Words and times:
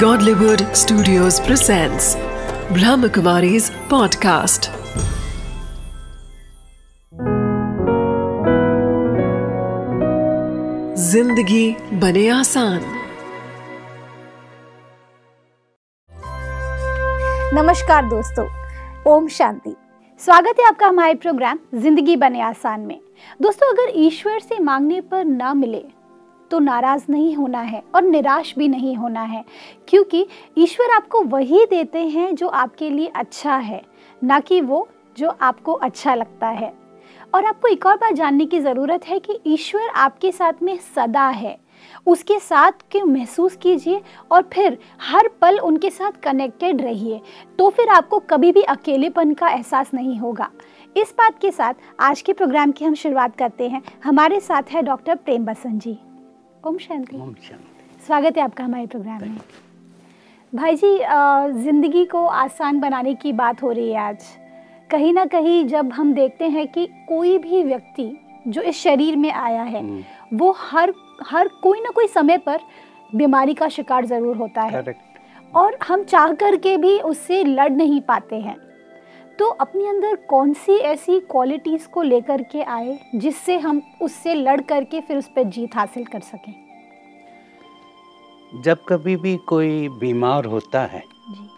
Godlywood 0.00 0.62
Studios 0.76 1.36
presents 1.40 2.06
Brahmakumari's 2.76 3.68
podcast. 3.90 4.68
ज़िंदगी 10.98 11.64
बने 12.00 12.28
आसान। 12.28 12.80
नमस्कार 17.54 18.04
दोस्तों, 18.08 18.48
ओम 19.14 19.28
शांति। 19.28 19.74
स्वागत 20.20 20.60
है 20.60 20.68
आपका 20.68 20.86
हमारे 20.86 21.14
प्रोग्राम 21.14 21.58
ज़िंदगी 21.74 22.16
बने 22.16 22.40
आसान 22.42 22.80
में। 22.80 23.00
दोस्तों, 23.42 23.72
अगर 23.72 24.00
ईश्वर 24.06 24.38
से 24.40 24.58
मांगने 24.58 25.00
पर 25.00 25.24
ना 25.24 25.54
मिले 25.54 25.84
तो 26.50 26.58
नाराज़ 26.58 27.04
नहीं 27.10 27.34
होना 27.36 27.60
है 27.60 27.82
और 27.94 28.02
निराश 28.02 28.54
भी 28.58 28.68
नहीं 28.68 28.94
होना 28.96 29.22
है, 29.22 29.44
क्योंकि 29.88 30.26
ईश्वर 30.58 30.94
आपको 30.94 31.22
वही 31.24 31.64
देते 31.66 32.06
हैं 32.06 32.34
जो 32.34 32.48
आपके 32.48 32.90
लिए 32.90 33.10
अच्छा 33.16 33.56
है, 33.56 33.82
ना 34.22 34.40
कि 34.40 34.60
वो 34.60 34.86
जो 35.18 35.28
आपको 35.32 35.72
अच्छा 35.74 36.14
लगता 36.14 36.48
है। 36.48 36.72
और 37.34 37.44
आपको 37.44 37.68
एक 37.68 37.86
और 37.86 37.96
बात 37.96 38.14
जानने 38.14 38.46
की 38.46 38.60
ज़रूरत 38.60 39.06
है 39.06 39.18
कि 39.18 39.38
ईश्वर 39.46 39.88
आपके 39.88 40.32
साथ 40.32 40.62
में 40.62 40.76
सदा 40.86 41.28
है। 41.28 41.58
उसके 42.06 42.38
साथ 42.38 42.72
के 42.90 43.02
महसूस 43.02 43.56
कीजिए 43.56 44.00
और 44.30 44.42
फिर 44.52 44.78
हर 45.02 45.28
पल 45.40 45.58
उनके 45.58 45.90
साथ 45.90 46.12
कनेक्टेड 46.22 46.80
रहिए 46.82 47.20
तो 47.58 47.68
फिर 47.70 47.88
आपको 47.88 48.18
कभी 48.30 48.52
भी 48.52 48.62
अकेलेपन 48.64 49.34
का 49.34 49.48
एहसास 49.48 49.90
नहीं 49.94 50.18
होगा। 50.18 50.48
इस 50.96 51.14
बात 51.18 51.38
के 51.40 51.50
साथ 51.50 51.74
आज 52.00 52.20
के 52.20 52.32
प्रोग्राम 52.32 52.72
की 52.72 52.84
हम 52.84 52.94
शुरुआत 52.94 53.36
करते 53.36 53.68
हैं। 53.68 53.82
हमारे 54.04 54.40
साथ 54.40 54.70
है 54.70 54.82
डॉक्टर 54.82 55.14
प्रेम 55.16 55.44
बसंत 55.44 55.82
जी। 55.82 55.98
ओम 56.66 56.78
शांति। 56.78 57.16
ओम 57.16 57.32
शांति। 57.42 58.04
स्वागत 58.06 58.36
है 58.36 58.42
आपका 58.42 58.64
हमारे 58.64 58.86
प्रोग्राम 58.86 59.20
में। 59.22 59.36
भाई 60.52 60.76
जी 60.76 60.96
ज़िंदगी 61.62 62.04
को 62.04 62.24
आसान 62.26 62.80
बनाने 62.80 63.14
की 63.14 63.32
बात 63.32 63.62
हो 63.62 63.70
रही 63.70 63.90
है 63.90 63.98
आज। 63.98 64.24
कहीं 64.90 65.12
ना 65.12 65.24
कहीं 65.26 65.64
जब 65.68 65.92
हम 65.92 66.12
देखते 66.14 66.48
हैं 66.48 66.66
कि 66.68 66.86
कोई 67.08 67.36
भी 67.38 67.62
व्यक्ति 67.62 68.10
जो 68.48 68.62
इस 68.62 68.82
शरीर 68.82 69.16
में 69.16 69.30
आया 69.32 69.62
है 69.62 69.84
वो 70.34 70.54
हर 70.60 70.94
हर 71.22 71.48
कोई 71.62 71.80
ना 71.80 71.90
कोई 71.90 72.06
समय 72.08 72.38
पर 72.38 72.60
बीमारी 73.12 73.54
का 73.54 73.68
शिकार 73.68 74.06
ज़रूर 74.06 74.36
होता 74.36 74.62
है। 74.62 74.94
और 75.54 75.78
हम 75.88 76.04
चाह 76.04 76.32
कर 76.34 76.56
के 76.56 76.76
भी 76.76 76.98
उससे 77.00 77.44
लड़ 77.44 77.72
नहीं 77.72 78.00
पाते 78.02 78.36
हैं। 78.36 78.64
तो 79.38 79.46
अपने 79.50 79.88
अंदर 79.88 80.14
कौन 80.28 80.52
सी 80.54 80.72
ऐसी 80.72 81.18
क्वालिटीज़ 81.22 81.86
को 81.88 82.02
लेकर 82.02 82.42
के 82.42 82.62
आए 82.64 82.98
जिससे 83.14 83.56
हम 83.58 83.80
उससे 84.02 84.34
लड़ 84.34 84.60
करके 84.60 85.00
फिर 85.00 85.16
उस 85.16 85.28
पर 85.28 85.44
जीत 85.46 85.76
हासिल 85.76 86.04
कर 86.04 86.20
सकें? 86.20 86.54
जब 88.54 88.84
कभी 88.88 89.16
भी 89.16 89.36
कोई 89.46 89.88
बीमार 89.88 90.44
होता 90.44 90.84
है 90.84 91.02
जी। 91.30 91.48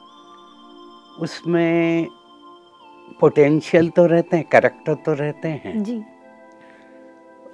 उसमें 1.21 2.09
पोटेंशियल 3.21 3.89
तो 3.89 4.07
रहते 4.07 4.37
हैं 4.37 4.45
करेक्टर 4.45 4.95
तो 4.95 5.13
रहते 5.13 5.49
हैं। 5.49 5.83
जी। 5.83 6.03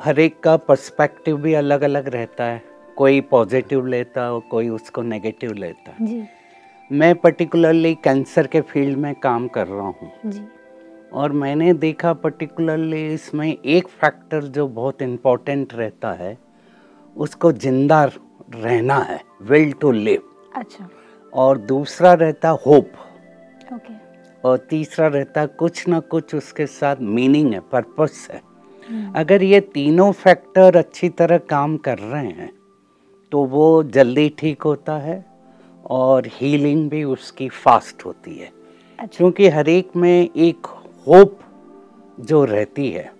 हर 0.01 0.19
एक 0.21 0.41
का 0.41 0.57
पर्सपेक्टिव 0.57 1.37
भी 1.37 1.55
अलग 1.55 1.83
अलग 1.83 2.09
रहता 2.09 2.45
है। 2.45 2.63
कोई 2.97 3.21
पॉजिटिव 3.21 3.87
लेता 3.87 4.25
है 4.25 4.41
कोई 4.41 4.69
उसको 4.69 5.03
नेगेटिव 5.03 5.53
लेता 5.53 5.91
है। 5.91 6.07
जी। 6.07 6.23
मैं 6.91 7.15
पर्टिकुलरली 7.15 7.95
कैंसर 7.95 8.47
के 8.47 8.61
फ़ील्ड 8.61 8.99
में 8.99 9.15
काम 9.15 9.49
कर 9.49 9.67
रहा 9.67 9.87
हूँ। 9.87 10.51
और 11.13 11.33
मैंने 11.33 11.73
देखा 11.75 12.13
पर्टिकुलरली 12.13 13.07
इसमें 13.07 13.47
एक 13.49 13.89
फैक्टर 13.91 14.45
जो 14.45 14.67
बहुत 14.69 15.03
इम्पोर्टेंट 15.03 15.75
रहता 15.75 16.13
है 16.13 16.37
उसको 17.17 17.53
ज़िंदा 17.53 18.05
रहना 18.49 18.99
है 19.01 19.21
विल 19.43 19.73
टू 19.73 19.91
लिव 19.93 20.23
अच्छा। 20.57 20.89
और 21.33 21.59
दूसरा 21.59 22.13
रहता 22.15 22.49
होप 22.67 22.93
ओके 23.75 23.93
और 24.45 24.59
तीसरा 24.71 25.07
रहता 25.07 25.45
कुछ 25.61 25.87
ना 25.89 26.01
कुछ 26.01 26.35
उसके 26.35 26.67
साथ 26.67 26.97
मीनिंग 27.01 27.53
है 27.55 27.61
पर्पस 27.73 28.29
है. 28.33 28.41
अगर 29.17 29.43
ये 29.43 29.61
तीनों 29.75 30.11
फैक्टर 30.13 30.77
अच्छी 30.77 31.09
तरह 31.19 31.39
काम 31.51 31.77
कर 31.87 31.99
रहे 31.99 32.27
हैं 32.31 32.51
तो 33.33 33.45
वो 33.45 33.83
जल्दी 33.95 34.29
ठीक 34.39 34.63
होता 34.63 34.97
है 34.99 35.25
और 35.91 36.27
हीलिंग 36.33 36.89
भी 36.91 37.03
उसकी 37.05 37.49
फास्ट 37.49 38.05
होती 38.07 38.35
है. 38.35 38.51
अच्छा। 38.99 39.17
क्योंकि 39.17 39.49
हर 39.49 39.69
एक 39.69 39.97
में 39.97 40.31
एक 40.37 40.67
होप 41.07 41.39
जो 42.21 42.45
रहती 42.45 42.91
है 42.91 43.11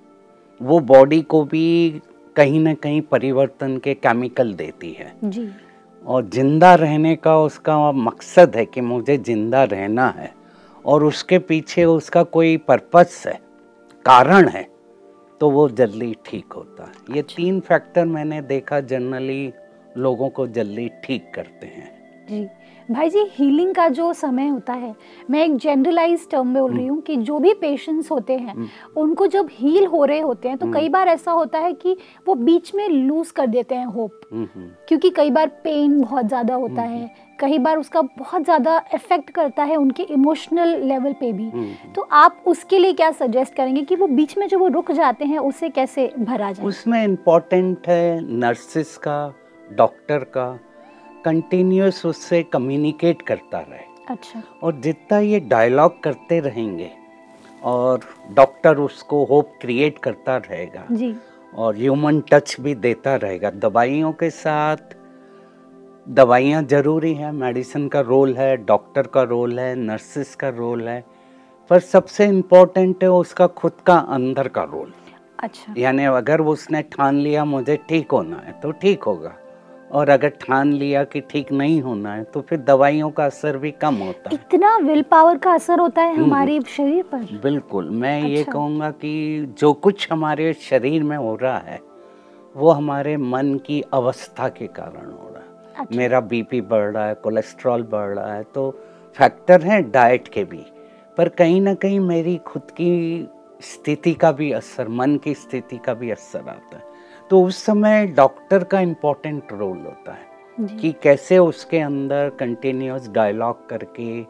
वो 0.61 0.79
बॉडी 0.83 1.21
को 1.23 1.43
भी 1.45 2.01
कहीं 2.37 2.61
ना 2.61 2.75
कहीं 2.75 3.01
परिवर्तन 3.03 3.77
के 3.79 3.95
केमिकल 3.97 4.53
देती 4.55 4.93
है। 4.93 5.13
जी। 5.25 5.49
और 6.05 6.29
ज़िंदा 6.29 6.75
रहने 6.75 7.15
का 7.17 7.37
उसका 7.39 7.77
मकसद 7.93 8.57
है 8.57 8.65
कि 8.65 8.81
मुझे 8.81 9.17
ज़िंदा 9.19 9.63
रहना 9.65 10.09
है 10.11 10.33
और 10.85 11.05
उसके 11.05 11.39
पीछे 11.41 11.85
उसका 11.85 12.23
कोई 12.23 12.57
पर्पस 12.67 13.23
है 13.27 13.39
कारण 14.07 14.49
है 14.49 14.67
तो 15.41 15.51
वो 15.51 15.69
जल्दी 15.71 16.15
ठीक 16.27 16.53
होता 16.53 16.85
है। 16.85 17.17
ये 17.17 17.23
तीन 17.29 17.61
फैक्टर 17.61 18.05
मैंने 18.07 18.41
देखा 18.43 18.81
जनरली 18.83 19.53
लोगों 19.97 20.29
को 20.29 20.47
जल्दी 20.49 20.89
ठीक 21.05 21.31
करते 21.35 21.67
हैं। 21.67 21.93
जी। 22.29 22.45
भाई 22.91 23.11
जी 23.11 23.25
हीलिंग 23.33 23.75
का 23.75 23.89
जो 23.89 24.13
समय 24.13 24.49
होता 24.49 24.73
है 24.73 24.95
मैं 25.31 25.45
एक 25.45 25.57
जनरलाइज 25.57 26.29
टर्म 26.31 26.47
में 26.47 26.61
बोल 26.63 26.73
रही 26.73 26.87
हूँ 26.87 27.01
कि 27.01 27.17
जो 27.17 27.39
भी 27.39 27.53
पेशेंट्स 27.55 28.11
होते 28.11 28.37
हैं 28.37 28.69
उनको 28.97 29.27
जब 29.27 29.49
हील 29.53 29.87
हो 29.87 30.05
रहे 30.05 30.21
होते 30.21 30.49
हैं 30.49 30.59
तो 30.59 30.73
कई 30.73 30.89
बार 30.89 31.09
ऐसा 31.09 31.33
होता 31.33 31.59
है 31.59 31.73
कि 31.73 31.97
वो 32.27 32.35
बीच 32.35 32.75
में 32.75 32.89
लूज 32.89 33.31
कर 33.31 33.47
देते 33.47 33.75
हैं 33.75 33.87
होप 33.87 34.21
हम्म, 34.33 34.49
हम्म। 34.55 34.69
क्योंकि 34.89 35.11
कई 35.11 35.31
बार 35.31 35.49
पेन 35.65 36.01
बहुत 36.01 36.27
ज़्यादा 36.27 36.55
होता 36.55 36.83
है 36.83 37.15
कई 37.41 37.59
बार 37.59 37.79
उसका 37.79 38.03
बहुत 38.03 38.45
ज़्यादा 38.45 38.77
इफ़ेक्ट 38.95 39.31
करता 39.31 39.63
है 39.63 39.77
उनके 39.77 40.03
इमोशनल 40.03 40.77
लेवल 40.83 41.13
पे 41.13 41.33
भी। 41.33 41.51
तो 41.95 42.03
आप 42.13 42.45
उसके 42.47 42.79
लिए 42.79 42.93
क्या 42.93 43.11
सजेस्ट 43.13 43.55
करेंगे 43.55 43.83
कि 43.83 43.97
वो 43.97 44.07
बीच 44.07 44.37
में 44.39 44.47
जो 44.49 44.59
वो 44.59 44.69
रुक 44.69 44.93
जाते 44.93 45.25
हैं 45.25 45.39
उसे 45.39 45.69
कैसे 45.69 46.13
भरा 46.19 46.53
जाए? 46.53 46.67
उसमें 46.67 47.05
इम्पोर्टेंट 47.05 47.89
है 47.89 48.21
नर्सिस 48.39 48.97
का 48.99 49.35
डॉक्टर 49.69 50.25
का 50.37 50.47
कंटिन्यूस 51.25 52.05
उससे 52.07 52.43
कम्युनिकेट 52.43 53.23
करता 53.23 53.61
रहे। 53.61 53.93
अच्छा। 54.11 54.43
और 54.63 54.81
जितना 54.81 55.19
ये 55.19 55.41
डायलॉग 55.43 56.03
करते 56.03 56.41
रहेंगे 56.41 56.91
और 57.63 58.01
डॉक्टर 58.35 58.79
उसको 58.79 59.25
होप 59.25 59.53
क्रिएट 59.61 59.99
करता 59.99 60.37
रहेगा 60.39 60.85
जी। 60.91 61.15
और 61.53 61.77
ह्यूमन 61.77 62.21
टच 62.31 62.57
भी 62.61 62.75
देता 62.77 63.15
रहेगा। 63.17 63.51
दवाइयों 63.51 64.13
के 64.13 64.31
साथ 64.33 64.95
दवाइयाँ 66.07 66.63
ज़रूरी 66.63 67.13
हैं। 67.15 67.31
मेडिसिन 67.33 67.87
का 67.89 68.01
रोल 68.03 68.35
है 68.37 68.57
डॉक्टर 68.65 69.07
का 69.07 69.23
रोल 69.23 69.59
है 69.59 69.75
नर्सिस 69.77 70.35
का 70.37 70.49
रोल 70.49 70.89
है। 70.89 71.03
पर 71.71 71.81
सबसे 71.83 72.27
इम्पोर्टेंट 72.27 73.03
है 73.03 73.11
उसका 73.11 73.47
खुद 73.59 73.73
का 73.87 73.97
अंदर 74.11 74.49
का 74.49 74.63
रोल 74.65 74.93
अच्छा। 75.39 75.75
यानी 75.79 76.05
अगर 76.05 76.41
उसने 76.43 76.83
ठान 76.83 77.17
लिया 77.17 77.45
मुझे 77.45 77.77
ठीक 77.89 78.13
होना 78.13 78.37
है 78.37 78.53
तो 78.61 78.71
ठीक 78.73 79.03
होगा। 79.03 79.35
और 79.95 80.09
अगर 80.09 80.29
ठान 80.41 80.73
लिया 80.73 81.03
कि 81.05 81.21
ठीक 81.21 81.53
नहीं 81.53 81.81
होना 81.83 82.15
है 82.15 82.25
तो 82.25 82.41
फिर 82.41 82.59
दवाइयों 82.59 83.11
का 83.11 83.25
असर 83.25 83.57
भी 83.57 83.71
कम 83.71 83.95
होता 83.95 84.31
है 84.31 84.35
इतना 84.35 84.77
विल 84.77 85.03
पावर 85.03 85.39
का 85.39 85.53
असर 85.53 85.81
होता 85.81 86.03
है 86.03 86.17
हमारे 86.17 86.61
शरीर 86.69 87.03
पर 87.03 87.39
बिल्कुल 87.43 87.91
मैं 87.91 88.17
अच्छा। 88.19 88.29
ये। 88.29 88.45
कहूँगा 88.45 88.91
कि 88.91 89.55
जो 89.59 89.73
कुछ 89.73 90.11
हमारे 90.13 90.53
शरीर 90.53 91.03
में 91.03 91.17
हो 91.17 91.35
रहा 91.35 91.59
है 91.59 91.81
वो 92.55 92.71
हमारे 92.71 93.17
मन 93.17 93.55
की 93.67 93.81
अवस्था 93.95 94.49
के 94.49 94.67
कारण 94.67 95.11
हो 95.13 95.29
रहा 95.29 95.43
है 95.43 95.73
अच्छा। 95.77 95.97
मेरा 95.97 96.21
बीपी 96.21 96.61
बढ़ 96.61 96.91
रहा 96.91 97.07
है 97.07 97.15
कोलेस्ट्रॉल 97.15 97.83
बढ़ 97.83 98.15
रहा 98.15 98.35
है 98.35 98.43
तो 98.55 98.71
फैक्टर 99.17 99.63
हैं 99.63 99.91
डाइट 99.91 100.29
के 100.29 100.45
भी 100.45 100.65
पर 101.19 101.29
कहीं 101.29 101.61
ना 101.61 101.75
कहीं 101.75 102.01
मेरी 102.01 102.37
खुद 102.37 102.71
की 102.71 102.93
स्थिति 103.63 104.13
का 104.15 104.33
भी 104.33 104.51
असर 104.53 104.89
मन 104.89 105.17
की 105.17 105.35
स्थिति 105.35 105.77
का 105.77 105.95
भी 105.95 106.11
असर 106.11 106.49
आता 106.49 106.77
है 106.77 106.94
तो 107.31 107.43
उस 107.43 107.65
समय 107.65 108.07
डॉक्टर 108.07 108.65
का 108.65 108.81
इम्पोर्टेंट 108.81 109.53
रोल 109.53 109.79
होता 109.79 110.13
है 110.13 110.33
कि 110.79 110.95
कैसे 111.03 111.39
उसके 111.39 111.79
अंदर 111.79 112.31
कंटिन्यूस 112.31 113.09
डायलॉग 113.09 113.69
करके 113.69 114.25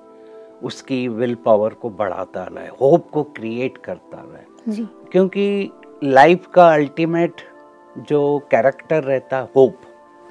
उसकी 0.67 1.08
विल 1.08 1.35
पावर 1.35 1.75
को 1.75 1.91
बढ़ाता 1.91 2.44
रहे 2.44 2.69
होप 2.81 3.11
को 3.11 3.23
क्रिएट 3.23 3.79
करता 3.79 4.23
रहे। 4.23 4.75
क्योंकि 5.12 5.70
लाइफ 6.05 6.46
का 6.46 6.73
अल्टीमेट 6.75 7.41
जो 7.99 8.38
कैरेक्टर 8.50 9.02
रहता 9.02 9.37
है 9.37 9.49
होप 9.56 9.81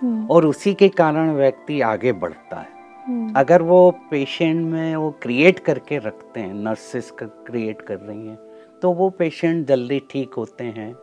हम्म, 0.02 0.28
और 0.28 0.46
उसी 0.46 0.74
के 0.74 0.90
कारण 0.90 1.32
व्यक्ति 1.32 1.82
आगे 1.82 2.12
बढ़ता 2.12 2.58
है। 2.58 2.68
हम्म, 3.08 3.34
अगर 3.36 3.62
वो 3.62 3.92
पेशेंट 4.12 4.66
में 4.66 4.96
वो 4.96 5.12
क्रिएट 5.22 5.60
करके 5.60 5.98
रखते 5.98 6.40
हैं 6.40 6.54
नर्सेस 6.54 7.12
का 7.12 7.26
क्रिएट 7.26 7.82
कर 7.82 7.98
रही 7.98 8.28
हैं 8.28 8.38
तो 8.82 8.92
वो 8.92 9.10
पेशेंट 9.10 9.68
जल्दी 9.68 10.02
ठीक 10.12 10.34
होते 10.34 10.64
हैं 10.64 10.94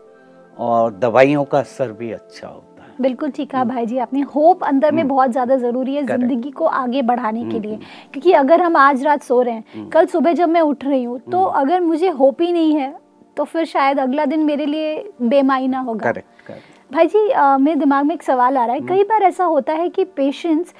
और 0.60 0.92
दवाइयों 0.98 1.44
का 1.44 1.58
असर 1.58 1.92
भी 1.92 2.10
अच्छा 2.12 2.48
होता 2.48 2.66
बिल्कुल 3.00 3.30
ठीक 3.30 3.50
कहा 3.50 3.62
भाई 3.64 3.86
जी 3.86 3.98
आपने 3.98 4.20
होप 4.34 4.64
अंदर 4.64 4.92
में 4.92 5.06
बहुत 5.08 5.30
ज़्यादा 5.30 5.56
ज़रूरी 5.56 5.94
है 5.94 6.02
ज़िंदगी 6.06 6.50
को 6.50 6.64
आगे 6.64 7.02
बढ़ाने 7.02 7.44
के 7.44 7.60
लिए। 7.60 7.76
क्योंकि 8.12 8.32
अगर 8.34 8.62
हम 8.62 8.76
आज 8.76 9.04
रात 9.04 9.22
सो 9.22 9.40
रहे 9.42 9.54
हैं 9.54 9.88
कल 9.90 10.06
सुबह 10.06 10.32
जब 10.32 10.48
मैं 10.48 10.60
उठ 10.62 10.84
रही 10.84 11.02
हूँ 11.04 11.18
तो 11.32 11.42
अगर 11.62 11.80
मुझे 11.80 12.08
होप 12.10 12.42
ही 12.42 12.52
नहीं 12.52 12.74
है 12.74 12.94
तो 13.36 13.44
फिर 13.44 13.64
शायद 13.66 13.98
अगला 13.98 14.24
दिन 14.26 14.40
मेरे 14.40 14.66
लिए 14.66 14.96
बेमायना 15.22 15.80
होगा। 15.80 16.10
करेक्ट 16.10 16.46
करेक्ट 16.46 16.92
भाई 16.92 17.06
जी 17.06 17.28
अ, 17.28 17.56
मेरे 17.58 17.78
दिमाग 17.80 18.04
में 18.06 18.14
एक 18.14 18.22
सवाल 18.22 18.56
आ 18.58 18.64
रहा 18.64 18.74
है। 18.74 18.80
कई 18.82 19.04
बार 19.04 19.22
ऐसा 19.22 19.44
होता 19.46 19.72
है 19.72 19.88
कि 19.88 20.04
पेशेंट्स 20.16 20.74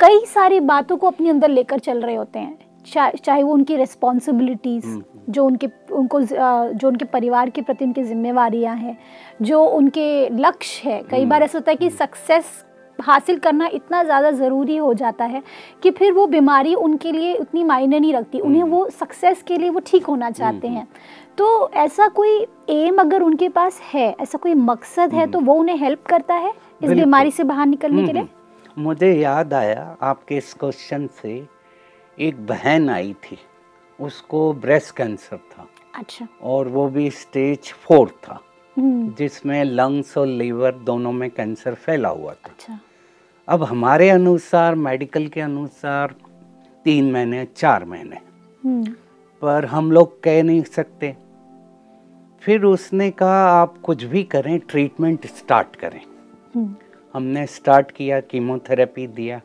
कई 0.00 0.24
सारी 0.26 0.60
बातों 0.62 0.96
को 0.96 1.06
अपने 1.06 1.30
अंदर 1.30 1.48
लेकर 1.48 1.78
चल 1.80 2.00
रहे 2.00 2.14
होते 2.14 2.38
हैं 2.38 2.58
चाहे 3.16 3.42
वो 3.42 3.52
उनकी 3.54 3.76
रिस्पॉन्सिबिलिटीज 3.76 4.84
जो 5.28 5.44
उनके 5.44 5.68
उनको 5.92 6.20
जो 6.20 6.88
उनके 6.88 7.04
परिवार 7.06 7.50
के 7.50 7.62
प्रति 7.62 7.84
उनकी 7.84 8.02
जिम्मेवारियाँ 8.04 8.76
हैं 8.76 8.96
जो 9.42 9.64
उनके 9.64 10.28
लक्ष्य 10.30 10.90
है। 10.90 11.02
कई 11.02 11.24
बार 11.26 11.42
ऐसा 11.42 11.58
होता 11.58 11.70
है 11.70 11.76
कि 11.76 11.90
सक्सेस 11.90 12.64
हासिल 12.98 13.38
करना 13.38 13.66
इतना 13.72 14.02
ज़्यादा 14.04 14.30
ज़रूरी 14.30 14.76
हो 14.76 14.92
जाता 14.94 15.24
है 15.24 15.42
कि 15.82 15.90
फिर 15.90 16.12
वो 16.12 16.26
बीमारी 16.26 16.74
उनके 16.76 17.12
लिए 17.12 17.34
उतनी 17.36 17.64
मायने 17.64 18.00
नहीं 18.00 18.12
रखती। 18.14 18.40
उन्हें 18.40 18.62
वो 18.64 18.88
सक्सेस 18.90 19.42
के 19.42 19.58
लिए 19.58 19.70
वो 19.70 19.80
ठीक 19.86 20.06
होना 20.06 20.30
चाहते 20.30 20.68
हैं। 20.68 20.86
तो 21.38 21.70
ऐसा 21.76 22.08
कोई 22.10 22.46
एम 22.70 22.98
अगर 22.98 23.22
उनके 23.22 23.48
पास 23.48 23.80
है 23.92 24.08
ऐसा 24.20 24.38
कोई 24.38 24.54
मकसद 24.54 25.14
है 25.14 25.26
तो 25.26 25.40
वो 25.40 25.54
उन्हें 25.54 25.76
हेल्प 25.76 26.02
करता 26.06 26.34
है 26.36 26.52
इस 26.82 26.90
बीमारी 26.90 27.30
से 27.30 27.44
बाहर 27.44 27.66
निकलने 27.66 28.06
के 28.06 28.12
लिए? 28.12 28.22
हम्म, 28.22 28.82
मुझे 28.82 29.12
याद 29.12 29.54
आया 29.54 29.96
आपके 30.02 30.36
इस 30.36 30.52
क्वेश्चन 30.54 31.06
से 31.22 31.42
एक 32.18 32.46
बहन 32.46 32.88
आई 32.90 33.12
थी। 33.22 33.38
उसको 34.00 34.52
ब्रेस्ट 34.52 34.96
कैंसर 34.96 35.36
था। 35.36 35.68
अच्छा। 35.94 36.28
और 36.42 36.68
वो 36.68 36.88
भी 36.88 37.10
स्टेज 37.10 37.72
फोर 37.72 38.08
था 38.08 38.40
हम्म, 38.78 39.14
जिसमें 39.18 39.64
लंग्स 39.64 40.18
और 40.18 40.26
लीवर 40.26 40.72
दोनों 40.72 41.12
में 41.12 41.30
कैंसर 41.30 41.74
फैला 41.74 42.08
हुआ 42.08 42.32
था। 42.32 42.50
अच्छा। 42.50 42.80
अब 43.48 43.62
हमारे 43.62 44.10
अनुसार 44.10 44.74
मेडिकल 44.74 45.26
के 45.26 45.40
अनुसार 45.40 46.14
तीन 46.84 47.12
महीने 47.12 47.44
चार 47.44 47.84
महीने। 47.84 48.16
हम्म, 48.64 48.92
पर 49.42 49.64
हम 49.64 49.92
लोग 49.92 50.22
कह 50.22 50.42
नहीं 50.42 50.62
सकते। 50.62 51.16
फिर 52.40 52.64
उसने 52.64 53.10
कहा 53.10 53.50
आप 53.50 53.78
कुछ 53.78 54.04
भी 54.04 54.24
करें 54.24 54.58
ट्रीटमेंट 54.58 55.26
स्टार्ट 55.26 55.76
करें। 55.76 56.00
हम्म, 56.54 56.74
हमने 57.14 57.46
स्टार्ट 57.46 57.90
किया 57.90 58.20
कीमोथेरेपी 58.20 59.06
दिया। 59.06 59.40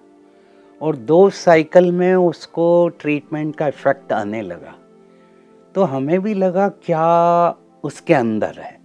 और 0.83 0.95
दो 0.95 1.29
साइकिल 1.29 1.91
में 1.91 2.15
उसको 2.15 2.89
ट्रीटमेंट 2.89 3.55
का 3.55 3.67
इफ़ेक्ट 3.67 4.13
आने 4.13 4.41
लगा। 4.41 4.75
तो 5.75 5.83
हमें 5.83 6.21
भी 6.21 6.33
लगा 6.33 6.69
क्या 6.69 7.55
उसके 7.83 8.13
अंदर 8.13 8.51
है? 8.57 8.79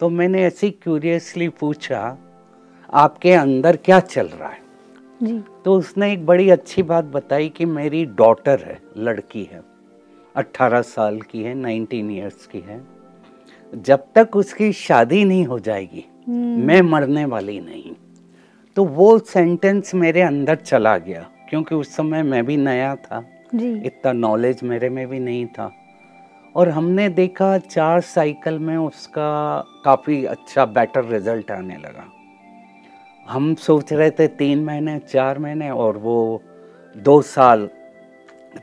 तो 0.00 0.08
मैंने 0.08 0.42
ऐसी 0.42 0.70
क्यूरियसली 0.70 1.48
पूछा 1.48 2.18
आपके 2.92 3.32
अंदर 3.32 3.76
क्या 3.76 4.00
चल 4.00 4.26
रहा 4.26 4.48
है? 4.48 4.58
जी। 5.22 5.44
तो 5.64 5.74
उसने 5.74 6.12
एक 6.12 6.26
बड़ी 6.26 6.50
अच्छी 6.50 6.82
बात 6.82 7.04
बताई 7.04 7.48
कि 7.48 7.64
मेरी 7.64 8.04
डॉटर 8.04 8.60
है 8.60 8.80
लड़की 8.96 9.44
है। 9.44 9.62
18 10.36 10.82
साल 10.82 11.20
की 11.20 11.42
है 11.42 11.54
19 11.54 12.10
इयर्स 12.10 12.46
की 12.46 12.60
है। 12.60 12.84
जब 13.74 14.04
तक 14.14 14.36
उसकी 14.36 14.72
शादी 14.72 15.24
नहीं 15.24 15.44
हो 15.44 15.58
जाएगी 15.58 16.06
हम्म, 16.28 16.66
मैं 16.66 16.82
मरने 16.82 17.24
वाली 17.24 17.60
नहीं। 17.60 17.92
तो 18.76 18.84
वो 18.84 19.18
सेंटेंस 19.18 19.94
मेरे 19.94 20.20
अंदर 20.20 20.54
चला 20.54 20.98
गया। 20.98 21.30
क्योंकि 21.50 21.74
उस 21.74 21.96
समय 21.96 22.22
मैं 22.22 22.46
भी 22.46 22.56
नया 22.56 22.96
था। 22.96 23.24
जी। 23.54 23.80
इतना 23.80 24.12
नॉलेज 24.12 24.60
मेरे 24.62 24.88
में 24.88 25.08
भी 25.08 25.18
नहीं 25.18 25.46
था। 25.46 25.72
और 26.56 26.68
हमने 26.68 27.08
देखा 27.08 27.58
चार 27.58 28.00
साइकिल 28.00 28.58
में 28.58 28.76
उसका 28.76 29.64
काफ़ी 29.84 30.24
अच्छा 30.24 30.64
बेटर 30.64 31.04
रिज़ल्ट 31.04 31.50
आने 31.50 31.76
लगा। 31.76 32.04
हम 33.28 33.54
सोच 33.54 33.92
रहे 33.92 34.10
थे 34.10 34.26
तीन 34.28 34.64
महीने 34.64 34.98
चार 34.98 35.38
महीने 35.38 35.70
और 35.70 35.96
वो 35.96 36.42
दो 36.96 37.22
साल 37.22 37.68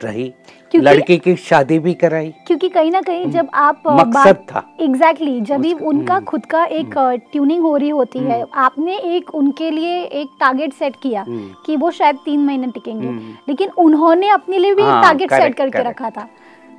रही। 0.04 0.34
लड़की 0.76 1.18
की 1.18 1.36
शादी 1.36 1.78
भी 1.78 1.94
कराई। 1.94 2.34
क्योंकि 2.46 2.68
कहीं 2.68 2.90
ना 2.90 3.00
कहीं 3.00 3.26
जब 3.26 3.48
आप 3.54 3.82
मकसद 3.86 4.36
था। 4.36 4.76
एग्जैक्टली 4.80 5.40
जब 5.40 5.60
भी 5.60 5.72
उनका 5.72 6.14
हम्म, 6.14 6.24
खुद 6.24 6.46
का 6.46 6.64
एक 6.64 7.20
ट्यूनिंग 7.32 7.62
हो 7.62 7.76
रही 7.76 7.88
होती 7.88 8.18
है 8.18 8.44
आपने 8.54 8.98
एक 8.98 9.34
उनके 9.34 9.70
लिए 9.70 10.02
एक 10.02 10.28
टारगेट 10.40 10.72
सेट 10.72 10.96
किया 11.02 11.22
हम्म। 11.22 11.50
कि 11.66 11.76
वो 11.76 11.90
शायद 11.90 12.16
तीन 12.16 12.40
महीने 12.40 12.66
टिकेंगे। 12.66 13.08
हम्म। 13.08 13.34
लेकिन 13.48 13.70
उन्होंने 13.78 14.28
अपने 14.28 14.58
लिए 14.58 14.74
भी 14.74 14.82
एक 14.82 14.88
हाँ, 14.88 15.02
टारगेट 15.02 15.32
सेट 15.32 15.54
करके 15.54 15.78
रखा 15.78 16.10
था। 16.10 16.28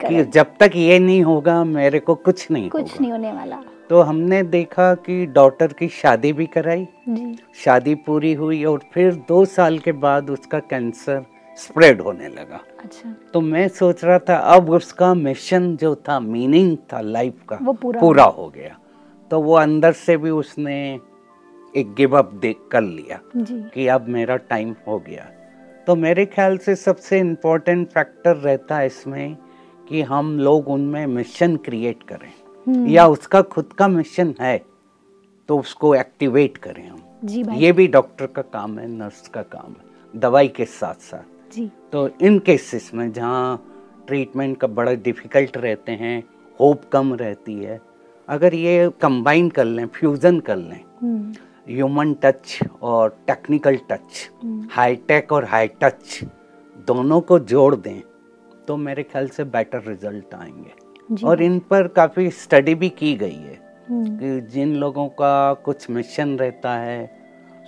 कि 0.06 0.24
जब 0.24 0.46
तक 0.60 0.72
ये 0.76 1.00
नहीं 1.00 1.22
होगा 1.22 1.64
मेरे 1.64 2.00
को 2.00 2.16
कुछ 2.16 2.52
नहीं 2.52 2.70
कुछ 2.70 3.02
नहीं 3.02 3.12
होने 3.12 3.32
वाला। 3.32 3.58
तो 3.90 4.02
हमने 4.02 4.44
देखा 4.44 4.96
कि 4.96 5.26
डॉटर 5.26 5.68
की 5.68 5.88
शादी 5.88 6.34
भी 6.34 6.46
कराई। 6.46 6.88
जी। 7.10 7.40
शादी 7.56 7.96
पूरी 7.96 8.34
हुई 8.34 8.64
और 8.64 8.82
फिर 8.94 9.14
दो 9.14 9.46
साल 9.46 9.80
के 9.80 9.92
बाद 9.92 10.30
उसका 10.30 10.60
कैंसर 10.60 11.26
स्प्रेड 11.60 12.02
होने 12.02 12.28
लगा। 12.28 12.60
अच्छा। 12.84 13.14
तो 13.34 13.42
मैं 13.42 13.68
सोच 13.70 14.04
रहा 14.04 14.20
था 14.20 14.38
अब 14.56 14.70
उसका 14.70 15.14
मिशन 15.14 15.76
जो 15.78 15.96
था 16.08 16.20
मीनिंग 16.20 16.78
था 16.94 17.02
लाइफ 17.02 17.42
का 17.50 17.58
वो 17.62 17.74
पूरा 17.74 18.02
पूरा 18.02 18.24
हो 18.24 18.48
गया। 18.50 18.78
तो 19.32 19.42
वो 19.42 19.54
अंदर 19.54 19.92
से 19.92 20.18
भी 20.18 20.30
उसने 20.30 20.78
एक 21.78 21.94
गिव 21.94 22.18
अप 22.18 22.34
दे 22.34 22.56
कर 22.72 22.82
लिया 22.82 23.20
जी। 23.36 23.62
कि 23.74 23.88
अब 23.88 24.08
मेरा 24.08 24.36
टाइम 24.36 24.76
हो 24.88 25.00
गया। 25.00 25.28
तो 25.88 25.96
मेरे 25.96 26.26
ख्याल 26.26 26.58
से 26.58 26.76
सबसे 26.76 27.20
इम्पोर्टेंट 27.20 27.88
फैक्टर 27.88 28.36
रहता 28.36 28.78
है 28.78 28.86
इसमें 28.86 29.38
कि 29.90 30.02
हम 30.02 30.38
लोग 30.40 30.68
उनमें 30.68 31.06
मिशन 31.08 31.56
क्रिएट 31.58 32.04
करें। 32.04 32.32
हम्म, 32.68 32.88
या 32.88 33.08
उसका 33.08 33.42
खुद 33.44 33.74
का 33.74 33.88
मिशन 33.88 34.34
है 34.42 34.58
तो 35.50 35.58
उसको 35.60 35.94
एक्टिवेट 35.96 36.58
करें 36.58 36.88
हम। 36.90 37.02
जी 37.26 37.44
भाई। 37.44 37.58
ये 37.58 37.72
भी 37.72 37.88
डॉक्टर 37.88 38.26
का 38.26 38.42
काम 38.42 38.78
है 38.80 38.88
नर्स 38.88 39.28
का 39.28 39.42
काम 39.42 39.72
है 39.72 40.20
दवाई 40.20 40.48
के 40.48 40.66
साथ 40.66 41.02
साथ 41.02 41.39
जी। 41.54 41.70
तो 41.92 42.08
इन 42.22 42.40
केसेस 42.40 42.92
में 42.94 43.12
जहाँ 43.14 43.66
ट्रीटमेंट 44.08 44.58
का 44.58 44.68
बड़ा 44.68 44.94
डिफ़िकल्ट 44.94 45.58
रहते 45.58 45.92
हैं 45.92 46.24
होप 46.60 46.82
कम 46.94 47.14
रहती 47.14 47.54
है 47.56 47.80
अगर 48.28 48.54
ये 48.54 48.90
कंबाइन 49.02 49.50
कर 49.50 49.66
लें 49.66 49.86
फ्यूज़न 49.88 50.40
कर 50.50 50.58
लें 50.58 50.84
ह्यूमन 51.70 52.14
टच 52.24 52.60
और 52.82 53.18
technical 53.28 53.78
touch 53.92 54.30
hmm, 54.44 54.68
high 54.72 54.96
tech 54.96 55.32
और 55.32 55.46
हाई 55.46 55.68
टच 55.68 56.20
दोनों 56.88 57.22
को 57.22 57.40
जोड़ 57.40 57.76
दें 57.76 58.02
तो 58.68 58.78
मेरे 58.78 59.04
ख्याल 59.04 59.28
से 59.28 59.44
बेटर 59.44 59.82
रिज़ल्ट 59.88 60.34
आएँगे। 60.36 61.26
और 61.26 61.42
इन 61.42 61.60
पर 61.60 61.88
काफ़ी 61.88 62.30
स्टडी 62.32 62.76
भी 62.76 62.90
की 62.90 63.16
गई 63.16 63.30
है 63.30 63.60
हम्म, 63.90 64.18
कि 64.18 64.42
जिन 64.52 64.76
लोगों 64.76 65.08
का 65.08 65.54
कुछ 65.54 65.90
मिशन 65.90 66.38
रहता 66.38 66.74
है 66.78 67.19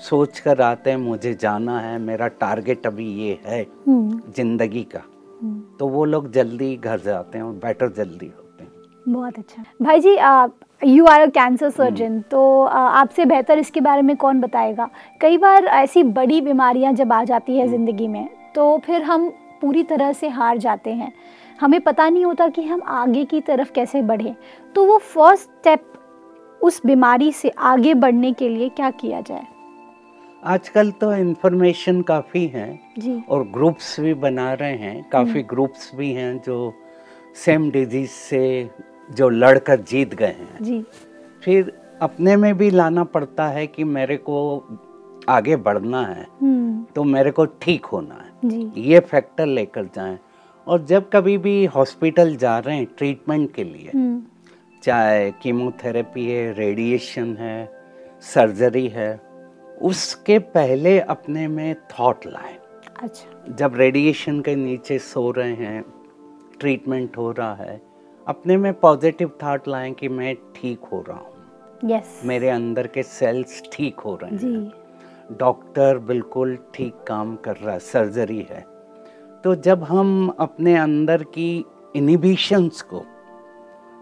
सोच 0.01 0.39
कर 0.39 0.62
आते 0.62 0.89
हैं 0.89 0.98
मुझे 0.98 1.33
जाना 1.33 1.80
है 1.80 1.98
मेरा 2.00 2.27
टारगेट 2.39 2.88
अभी 2.88 3.07
ये 3.18 3.39
है 3.45 3.62
हम्म, 3.88 4.21
ज़िंदगी 4.36 4.83
का। 4.86 5.01
हम्म। 5.42 5.77
तो 5.80 5.88
वो 5.88 6.06
लोग 6.06 6.31
जल्दी 6.31 6.75
घर 6.77 7.00
जाते 7.00 7.38
हैं 7.38 7.45
और 7.45 7.53
बेटर 7.56 7.92
जल्दी 7.94 8.25
होते 8.27 8.63
हैं। 8.63 8.71
बहुत 9.06 9.38
अच्छा। 9.39 9.63
भाई 9.81 10.00
जी 10.00 10.15
आप 10.18 10.56
you 10.81 11.06
are 11.06 11.21
a 11.21 11.27
cancer 11.30 11.69
surgeon 11.69 12.19
तो 12.31 12.63
आपसे 12.65 13.25
बेहतर 13.25 13.59
इसके 13.59 13.81
बारे 13.81 14.01
में 14.01 14.15
कौन 14.18 14.42
बताएगा? 14.42 14.89
कई 15.21 15.38
बार 15.38 15.65
ऐसी 15.65 16.03
बड़ी 16.03 16.41
बीमारियाँ 16.41 16.93
जब 16.93 17.13
आ 17.13 17.24
जाती 17.24 17.58
है 17.58 17.67
ज़िंदगी 17.67 18.08
में 18.08 18.27
तो 18.55 18.77
फिर 18.86 19.01
हम 19.03 19.29
पूरी 19.62 19.84
तरह 19.84 20.12
से 20.13 20.29
हार 20.29 20.58
जाते 20.58 20.91
हैं। 20.91 21.12
हमें 21.60 21.79
पता 21.81 22.10
नहीं 22.10 22.25
होता 22.25 22.48
कि 22.48 22.63
हम 22.63 22.81
आगे 22.89 23.25
की 23.25 23.41
तरफ़ 23.41 23.72
कैसे 23.72 24.01
बढ़ें। 24.01 24.36
तो 24.75 24.86
वो 24.86 24.98
फ़र्स्ट 24.98 25.50
स्टेप 25.50 25.88
उस 26.62 26.81
बीमारी 26.86 27.31
से 27.31 27.50
आगे 27.50 27.93
बढ़ने 27.96 28.31
के 28.34 28.50
लिए 28.50 28.70
क्या 28.70 28.89
किया 28.91 29.22
जाए? 29.22 29.46
आजकल 30.43 30.91
तो 30.91 31.13
इन्फॉर्मेशन 31.13 32.01
काफ़ी 32.01 32.48
है 32.48 32.79
जी। 33.00 33.24
और 33.29 33.43
ग्रुप्स 33.43 34.00
भी 34.00 34.13
बना 34.13 34.53
रहे 34.53 34.75
हैं। 34.75 35.10
काफ़ी 35.10 35.43
ग्रुप्स 35.43 35.91
भी 35.95 36.12
हैं 36.12 36.41
जो 36.41 36.74
सेम 37.36 37.71
डिज़ीज़ 37.71 38.10
से 38.10 38.69
जो 39.12 39.29
लड़कर 39.29 39.79
जीत 39.79 40.13
गए 40.15 40.25
हैं। 40.25 40.57
जी। 40.62 40.86
फिर 41.43 41.74
अपने 42.01 42.36
में 42.36 42.57
भी 42.57 42.69
लाना 42.69 43.03
पड़ता 43.03 43.48
है 43.48 43.67
कि 43.67 43.83
मेरे 43.83 44.17
को 44.17 44.63
आगे 45.29 45.55
बढ़ना 45.55 46.05
है 46.05 46.27
हम्म। 46.41 46.86
तो 46.95 47.03
मेरे 47.03 47.31
को 47.31 47.45
ठीक 47.45 47.86
होना 47.86 48.15
है। 48.15 48.50
जी। 48.50 48.81
ये 48.81 49.00
फैक्टर 49.00 49.45
लेकर 49.45 49.86
जाएँ। 49.86 50.19
और 50.67 50.86
जब 50.86 51.10
कभी 51.13 51.38
भी 51.38 51.65
हॉस्पिटल 51.65 52.36
जा 52.36 52.60
रहे 52.60 52.75
हैं 52.75 52.86
ट्रीटमेंट 52.86 53.53
के 53.53 53.63
लिए 53.63 53.91
हम्म। 53.95 54.21
चाहे 54.83 55.31
कीमोथेरेपी 55.31 56.25
है 56.25 56.53
रेडिएशन 56.53 57.38
है 57.38 57.71
सर्जरी 58.21 58.88
है 58.88 59.31
उसके 59.82 60.40
पहले 60.40 61.00
अपने 61.00 61.48
में 61.48 61.76
थॉट 61.92 62.26
लाएँ। 62.26 62.58
अच्छा। 63.04 63.56
जब 63.56 63.76
रेडिएशन 63.76 64.42
के 64.42 64.56
नीचे 64.56 65.00
सो 65.00 65.32
रहे 65.32 65.54
हैं 65.54 65.84
ट्रीटमेंट 66.60 67.18
हो 67.18 67.32
रहा 67.32 67.54
है 67.56 67.82
अपने 68.28 68.58
में 68.58 68.74
पॉजिटिव 68.74 69.32
थॉट 69.44 69.68
लाएँ 69.68 69.94
कि 69.94 70.08
मैं 70.08 70.36
ठीक 70.56 70.80
हो 70.92 71.04
रहा 71.08 71.18
हूँ। 71.18 71.90
यस 71.92 72.22
मेरे 72.26 72.50
अंदर 72.50 72.88
के 72.88 73.04
सेल्स 73.04 73.62
ठीक 73.74 74.00
हो 74.00 74.16
रहे 74.24 74.38
जी. 74.38 74.54
हैं। 74.54 75.38
डॉक्टर 75.38 75.98
बिल्कुल 75.98 76.58
ठीक 76.74 76.96
काम 77.08 77.36
कर 77.36 77.56
रहा 77.56 77.74
है 77.74 77.80
सर्जरी 77.80 78.42
है। 78.50 78.66
तो 79.44 79.56
जब 79.56 79.84
हम 79.84 80.36
अपने 80.40 80.76
अंदर 80.78 81.24
की 81.24 81.66
इनिबिशंस 81.96 82.82
को 82.82 83.04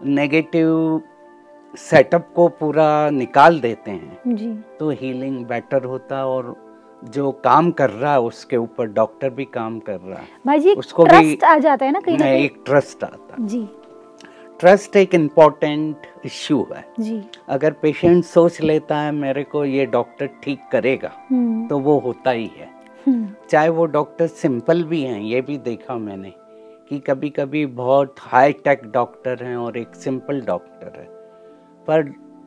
नेगेटिव 0.04 1.02
सेटअप 1.76 2.32
को 2.34 2.48
पूरा 2.48 3.10
निकाल 3.10 3.60
देते 3.60 3.90
हैं। 3.90 4.20
जी। 4.26 4.54
तो 4.80 4.90
हीलिंग 4.90 5.46
बेटर 5.46 5.84
होता 5.84 6.26
और 6.26 6.70
जो 7.04 7.32
काम 7.32 7.70
कर 7.70 7.90
रहा 7.90 8.12
है 8.12 8.20
उसके 8.20 8.56
ऊपर 8.56 8.86
डॉक्टर 8.86 9.30
भी 9.30 9.44
काम 9.44 9.80
कर 9.80 10.00
रहा 10.00 10.18
है। 10.18 10.28
भाई 10.46 10.58
जी 10.58 10.74
उसको 10.74 11.04
भी- 11.04 11.12
ट्रस्ट 11.12 11.44
आ 11.44 11.58
जाता 11.58 11.86
है 11.86 11.92
ना 11.92 12.00
कहीं 12.00 12.18
ना 12.18 12.24
कहीं? 12.24 12.44
एक 12.44 12.62
ट्रस्ट 12.66 13.04
आता 13.04 13.36
है। 13.38 13.46
जी। 13.46 13.68
ट्रस्ट 14.60 14.96
एक 14.96 15.14
इंपॉर्टेंट 15.14 15.96
इश्यू 16.24 16.66
है। 16.76 16.92
जी। 17.00 17.22
अगर 17.48 17.72
पेशेंट 17.72 18.24
सोच 18.24 18.60
लेता 18.60 18.98
है 18.98 19.12
मेरे 19.12 19.44
को 19.44 19.64
ये 19.64 19.86
डॉक्टर 19.86 20.26
ठीक 20.26 20.60
करेगा 20.72 21.10
हम्म। 21.30 21.68
तो 21.68 21.78
वो 21.78 21.98
होता 21.98 22.30
ही 22.30 22.50
है। 22.56 22.70
हम्म, 23.06 23.28
चाहे 23.50 23.68
वो 23.68 23.86
डॉक्टर 23.86 24.26
सिंपल 24.26 24.82
भी 24.82 25.02
हैं 25.02 25.20
ये 25.20 25.40
भी 25.40 25.58
देखा 25.58 25.94
मैंने 25.94 26.32
कि 26.88 26.98
कभी 26.98 27.30
कभी 27.30 27.66
बहुत 27.66 28.14
हाई 28.18 28.52
टेक 28.52 28.82
डॉक्टर 28.86 29.44
हैं 29.44 29.56
और 29.56 29.76
एक 29.76 29.94
सिंपल 29.94 30.40
डॉक्टर 30.40 31.00
है। 31.00 31.19
पर 31.90 32.02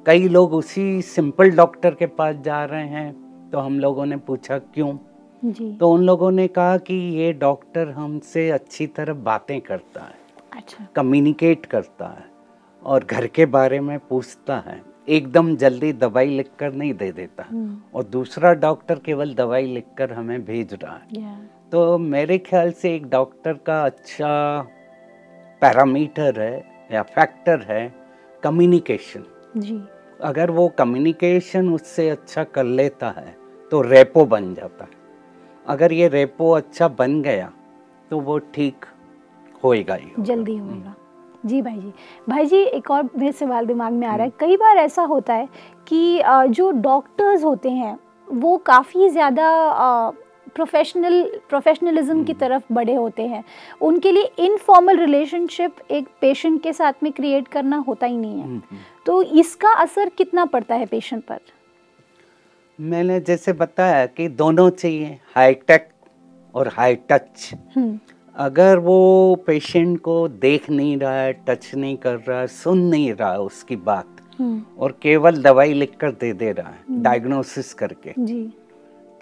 कई 0.06 0.28
लोग 0.28 0.54
उसी 0.54 1.02
सिंपल 1.02 1.52
डॉक्टर 1.52 1.96
के 1.96 2.06
पास 2.06 2.36
जा 2.36 2.64
रहे 2.66 2.88
हैं 2.88 3.50
तो 3.52 3.60
हम 3.60 3.80
लोगों 3.80 4.06
ने 4.06 4.18
पूछा 4.18 4.58
क्यों? 4.58 4.98
जी। 5.44 5.76
तो 5.78 5.92
उन 5.92 6.04
लोगों 6.04 6.32
ने 6.32 6.48
कहा 6.48 6.78
कि 6.78 6.96
ये 7.18 7.32
डॉक्टर 7.34 7.90
हमसे 7.90 8.50
अच्छी 8.52 8.88
तरह 8.88 9.14
बातें 9.14 9.60
करता 9.62 10.02
है 10.02 10.58
अच्छा। 10.58 10.86
कम्युनिकेट 10.96 11.66
करता 11.66 12.08
है 12.08 12.26
और 12.84 13.04
घर 13.04 13.28
के 13.28 13.46
बारे 13.46 13.80
में 13.80 13.98
पूछता 14.00 14.58
है। 14.68 14.82
एकदम 15.10 15.56
जल्दी 15.56 15.92
दवाई 15.94 16.30
लिखकर 16.30 16.74
नहीं 16.74 16.94
दे 16.94 17.12
देता। 17.12 17.46
हम्म, 17.50 17.78
और 17.96 18.04
दूसरा 18.04 18.54
डॉक्टर 18.54 19.00
केवल 19.00 19.34
दवाई 19.34 19.66
लिखकर 19.66 20.14
हमें 20.14 20.46
भेज 20.46 20.74
रहा 20.74 20.96
है। 20.96 21.36
तो 21.72 21.98
मेरे 21.98 22.38
ख्याल 22.38 22.72
से 22.72 22.96
एक 22.96 23.10
डॉक्टर 23.10 23.54
का 23.54 23.84
अच्छा 23.86 24.32
पैरामीटर 25.62 26.40
है 26.42 26.88
या 26.92 27.02
फैक्टर 27.02 27.66
है 27.70 27.94
कम्युनिकेशन 28.44 29.24
जी। 29.56 29.82
अगर 30.22 30.52
वो 30.52 30.68
कम्युनिकेशन 30.78 31.70
उससे 31.70 32.10
अच्छा 32.10 32.44
कर 32.46 32.64
लेता 32.64 33.10
है 33.10 33.36
तो 33.72 33.82
रेपो 33.82 34.26
बन 34.26 34.54
जाता 34.54 34.86
है। 34.86 35.02
अगर 35.66 35.94
ये 35.94 36.08
रेपो 36.08 36.52
अच्छा 36.52 36.88
बन 36.90 37.22
गया 37.22 37.52
तो 38.12 38.20
वो 38.20 38.38
ठीक 38.54 38.86
होएगा 39.64 39.96
ही 39.96 40.06
होगा। 40.08 40.24
जल्दी 40.26 40.56
होगा। 40.58 40.96
जी 41.46 41.62
भाई 41.62 41.76
जी। 41.76 41.94
भाई 42.30 42.46
जी 42.46 42.58
एक 42.58 42.92
और 42.92 43.04
मेरे 43.16 43.32
सवाल 43.32 43.66
दिमाग 43.66 43.94
में 43.94 44.08
आ 44.08 44.16
रहा 44.16 44.26
है। 44.26 44.32
कई 44.40 44.58
बार 44.58 44.78
ऐसा 44.78 45.04
होता 45.04 45.34
है 45.34 45.48
कि 45.88 46.22
जो 46.50 46.70
डॉक्टर्स 46.72 47.44
होते 47.44 47.70
हैं 47.72 47.98
वो 48.28 48.58
काफ़ी 48.66 49.10
ज़्यादा 49.10 49.48
प्रोफेशनल 50.56 51.24
प्रोफेशनलिज्म 51.50 52.24
की 52.24 52.34
तरफ़ 52.34 52.64
बड़े 52.72 52.94
होते 52.94 53.24
हैं। 53.24 53.44
उनके 53.82 54.12
लिए 54.12 54.32
इनफॉर्मल 54.40 54.98
रिलेशनशिप 54.98 55.76
एक 55.92 56.08
पेशेंट 56.22 56.62
के 56.64 56.74
साथ 56.74 57.04
में 57.04 57.12
क्रिएट 57.12 57.48
करना 57.48 57.78
होता 57.78 58.08
ही 58.08 58.18
नहीं 58.18 58.38
है। 58.38 58.44
हम्म, 58.44 58.62
हम्म। 58.72 58.80
तो 59.06 59.24
इसका 59.24 59.70
असर 59.70 60.10
कितना 60.10 60.46
पड़ता 60.46 60.76
है 60.76 60.86
पेशेंट 60.86 61.24
पर? 61.24 61.40
मैंने 62.80 63.20
जैसे 63.20 63.54
बताया 63.54 64.06
कि 64.06 64.28
दोनों 64.28 64.70
चाहिए 64.70 65.20
हाई 65.36 65.54
टेक 65.54 65.90
और 66.56 66.68
हाई 66.68 66.96
टच 66.96 67.52
अगर 68.36 68.78
वो 68.80 69.36
पेशेंट 69.48 70.00
को 70.00 70.28
देख 70.28 70.70
नहीं 70.70 70.98
रहा 70.98 71.14
है 71.14 71.34
टच 71.48 71.70
नहीं 71.76 71.98
कर 71.98 72.16
रहा 72.16 72.40
है 72.40 72.48
सुन 72.48 72.80
नहीं 72.80 73.14
रहा 73.14 73.32
है 73.32 73.40
उसकी 73.40 73.76
बात 73.76 74.08
और 74.80 74.98
केवल 75.02 75.42
दवाई 75.42 75.74
लिखकर 75.74 76.12
दे 76.12 76.34
दे 76.34 76.52
रहा 76.52 76.70
है 76.70 77.02
डायग्नोसिस 77.02 77.74
करके 77.74 78.14
जी। 78.20 78.42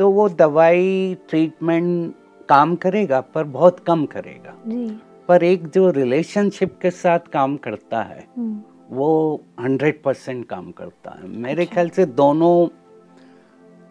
तो 0.01 0.09
वो 0.11 0.29
दवाई 0.29 1.17
ट्रीटमेंट 1.29 2.13
काम 2.49 2.75
करेगा 2.75 3.21
पर 3.21 3.43
बहुत 3.43 3.79
कम 3.79 4.05
करेगा। 4.05 4.53
जी। 4.67 4.99
पर 5.27 5.43
एक 5.43 5.67
जो 5.67 5.89
रिलेशनशिप 5.91 6.77
के 6.81 6.91
साथ 6.91 7.19
काम 7.19 7.57
करता 7.57 8.01
है 8.01 8.27
हम्म, 8.37 8.61
वो 8.89 9.41
हंड्रेड 9.59 10.01
परसेंट 10.03 10.45
काम 10.45 10.71
करता 10.71 11.11
है। 11.11 11.27
मेरे 11.27 11.61
अच्छा। 11.61 11.73
ख्याल 11.73 11.89
से 11.89 12.05
दोनों 12.05 12.67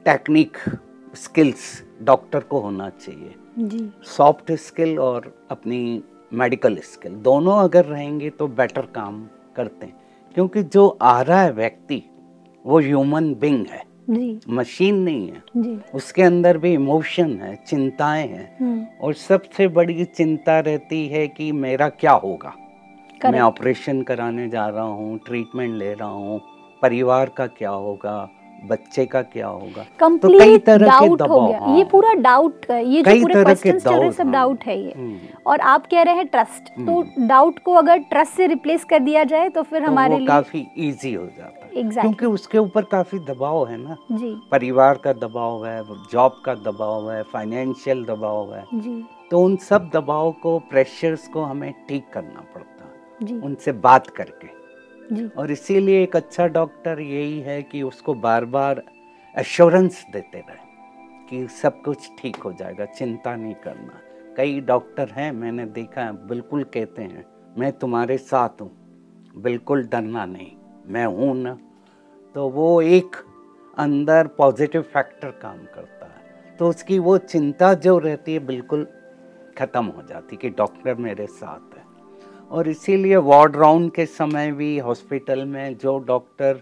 टेक्निक 0.05 0.57
स्किल्स 1.15 1.85
डॉक्टर 2.03 2.41
को 2.41 2.61
होना 2.61 2.89
चाहिए। 2.89 3.91
सॉफ्ट 4.07 4.53
स्किल 4.53 4.99
और 4.99 5.47
अपनी 5.51 6.03
मेडिकल 6.33 6.77
स्किल 6.77 7.15
दोनों 7.15 7.57
अगर 7.59 7.85
रहेंगे 7.85 8.31
तो 8.31 8.49
बेटर 8.49 8.83
काम 8.83 9.27
करते 9.57 9.87
हैं। 9.87 10.01
क्योंकि 10.35 10.63
जो 10.63 10.89
आ 11.03 11.21
रहा 11.23 11.43
है 11.43 11.53
व्यक्ति 11.53 12.03
वो 12.67 12.81
ह्यूमन 12.81 13.35
बींग 13.35 13.67
है। 13.67 13.90
जी। 14.11 14.41
मशीन 14.51 14.95
नहीं 14.95 15.29
है। 15.29 15.43
जी। 15.57 15.79
उसके 15.95 16.23
अंदर 16.23 16.59
भी 16.59 16.73
इमोशन 16.75 17.39
है 17.43 17.55
चिंताएँ 17.67 18.27
हैं। 18.29 18.49
हम्म, 18.61 18.87
और 19.01 19.15
सबसे 19.15 19.69
बड़ी 19.69 20.05
चिंता 20.07 20.59
रहती 20.61 21.07
है 21.09 21.27
कि 21.29 21.51
मेरा 21.53 21.89
क्या 21.89 22.13
होगा? 22.25 22.53
मैं 23.25 23.41
ऑपरेशन 23.41 24.03
कराने 24.03 24.49
जा 24.49 24.67
रहा 24.69 24.83
हूँ 24.83 25.19
ट्रीटमेंट 25.19 25.75
ले 25.75 25.93
रहा 25.95 26.09
हूँ 26.09 26.41
परिवार 26.83 27.31
का 27.37 27.47
क्या 27.47 27.71
होगा 27.71 28.29
बच्चे 28.65 29.05
का 29.07 29.21
क्या 29.23 29.47
होगा? 29.47 29.83
तो 30.01 30.29
कई 30.29 30.59
तरह 30.59 30.99
के 30.99 31.07
हो 31.07 31.17
दबाव 31.17 31.47
गया। 31.49 31.59
हाँ। 31.59 31.77
ये 31.77 31.85
पूरा 31.85 32.13
डाउट 32.15 32.67
है। 32.71 32.85
ये 32.87 33.03
जो 33.03 33.21
पूरे 33.21 33.43
क्वेश्चंस 33.45 33.85
चल 33.85 33.95
रहे 33.95 34.11
सब। 34.13 34.31
डाउट 34.31 34.65
है 34.65 34.79
ये। 34.79 34.93
हम्म, 34.97 35.19
और 35.47 35.61
आप 35.61 35.87
कह 35.87 36.03
रहे 36.03 36.15
हैं 36.15 36.27
ट्रस्ट 36.27 36.69
तो 36.87 37.03
डाउट 37.27 37.59
को 37.59 37.73
अगर 37.73 37.99
ट्रस्ट 38.11 38.33
से 38.33 38.47
रिप्लेस 38.47 38.85
कर 38.85 38.99
दिया 38.99 39.25
जाए 39.25 39.49
तो 39.49 39.63
फिर 39.63 39.81
तो 39.81 39.87
हमारे 39.87 40.19
लिए 40.19 40.27
काफ़ी 40.27 40.67
इजी 40.77 41.13
हो 41.15 41.25
जाता 41.27 41.60
है। 41.60 41.60
Exactly. 41.71 42.01
क्योंकि 42.01 42.27
उसके 42.27 42.59
ऊपर 42.59 42.85
काफ़ी 42.85 43.19
दबाव 43.19 43.69
है 43.69 43.77
ना। 43.77 43.97
जी। 44.13 44.35
परिवार 44.51 44.99
का 44.99 45.13
दबाव 45.13 45.67
है 45.67 45.83
जॉब 46.13 46.43
का 46.45 46.55
दबाव 46.55 47.11
है 47.13 47.23
फाइनेंशियल 47.23 48.05
दबाव 48.05 48.55
है। 48.55 48.65
जी। 48.75 49.05
तो 49.31 49.41
उन 49.41 49.57
सब 49.57 49.91
दबाव 49.95 50.33
को 50.33 50.59
प्रेशर्स 50.59 51.29
को 51.29 51.43
हमें 51.43 51.73
ठीक 51.89 52.09
करना 52.13 52.41
पड़ता। 52.55 52.85
है 52.85 53.27
जी। 53.27 53.41
उनसे 53.41 53.73
बात 53.73 54.07
करके। 54.07 54.49
जी। 55.15 55.29
और 55.39 55.51
इसीलिए 55.51 56.03
एक 56.03 56.17
अच्छा 56.17 56.47
डॉक्टर 56.47 57.01
यही 57.01 57.41
है 57.41 57.63
कि 57.63 57.83
उसको 57.83 58.15
बार 58.15 58.45
बार 58.45 58.83
एश्योरेंस 59.39 60.05
देते 60.13 60.39
रहे 60.39 60.69
कि 61.31 61.49
सब 61.49 61.83
कुछ 61.83 62.11
ठीक 62.19 62.37
हो 62.37 62.53
जाएगा 62.53 62.85
चिंता 62.85 63.37
नहीं 63.37 63.55
करना। 63.55 64.01
कई 64.37 64.61
डॉक्टर 64.61 65.09
हैं 65.09 65.33
मैंने 65.33 65.67
देखा 65.67 66.03
है 66.03 66.27
बिल्कुल 66.27 66.65
कहते 66.65 67.03
हैं 67.03 67.25
मैं 67.59 67.73
तुम्हारे 67.73 68.19
साथ 68.19 68.61
हूँ 68.61 68.71
बिल्कुल 69.37 69.83
डरना 69.83 70.25
नहीं। 70.27 70.51
मैं 70.91 71.05
हूँ 71.07 71.35
ना 71.37 71.57
तो 72.35 72.49
वो 72.49 72.81
एक 72.83 73.17
अंदर 73.77 74.27
पॉजिटिव 74.39 74.83
फैक्टर 74.85 75.31
काम 75.43 75.59
करता 75.75 76.07
है। 76.07 76.57
तो 76.59 76.69
उसकी 76.69 76.99
वो 76.99 77.17
चिंता 77.19 77.73
जो 77.77 77.99
रहती 77.99 78.33
है 78.33 78.39
बिल्कुल 78.47 78.87
ख़त्म 79.59 79.85
हो 79.87 80.03
जाती 80.03 80.37
कि 80.37 80.49
डॉक्टर 80.51 80.95
मेरे 80.97 81.27
साथ 81.29 81.77
है। 81.77 81.85
और 82.51 82.69
इसीलिए 82.69 83.17
वार्ड 83.17 83.57
राउंड 83.57 83.91
के 83.93 84.07
समय 84.07 84.53
भी 84.53 84.79
हॉस्पिटल 84.79 85.45
में 85.45 85.77
जो 85.79 85.99
डॉक्टर 85.99 86.61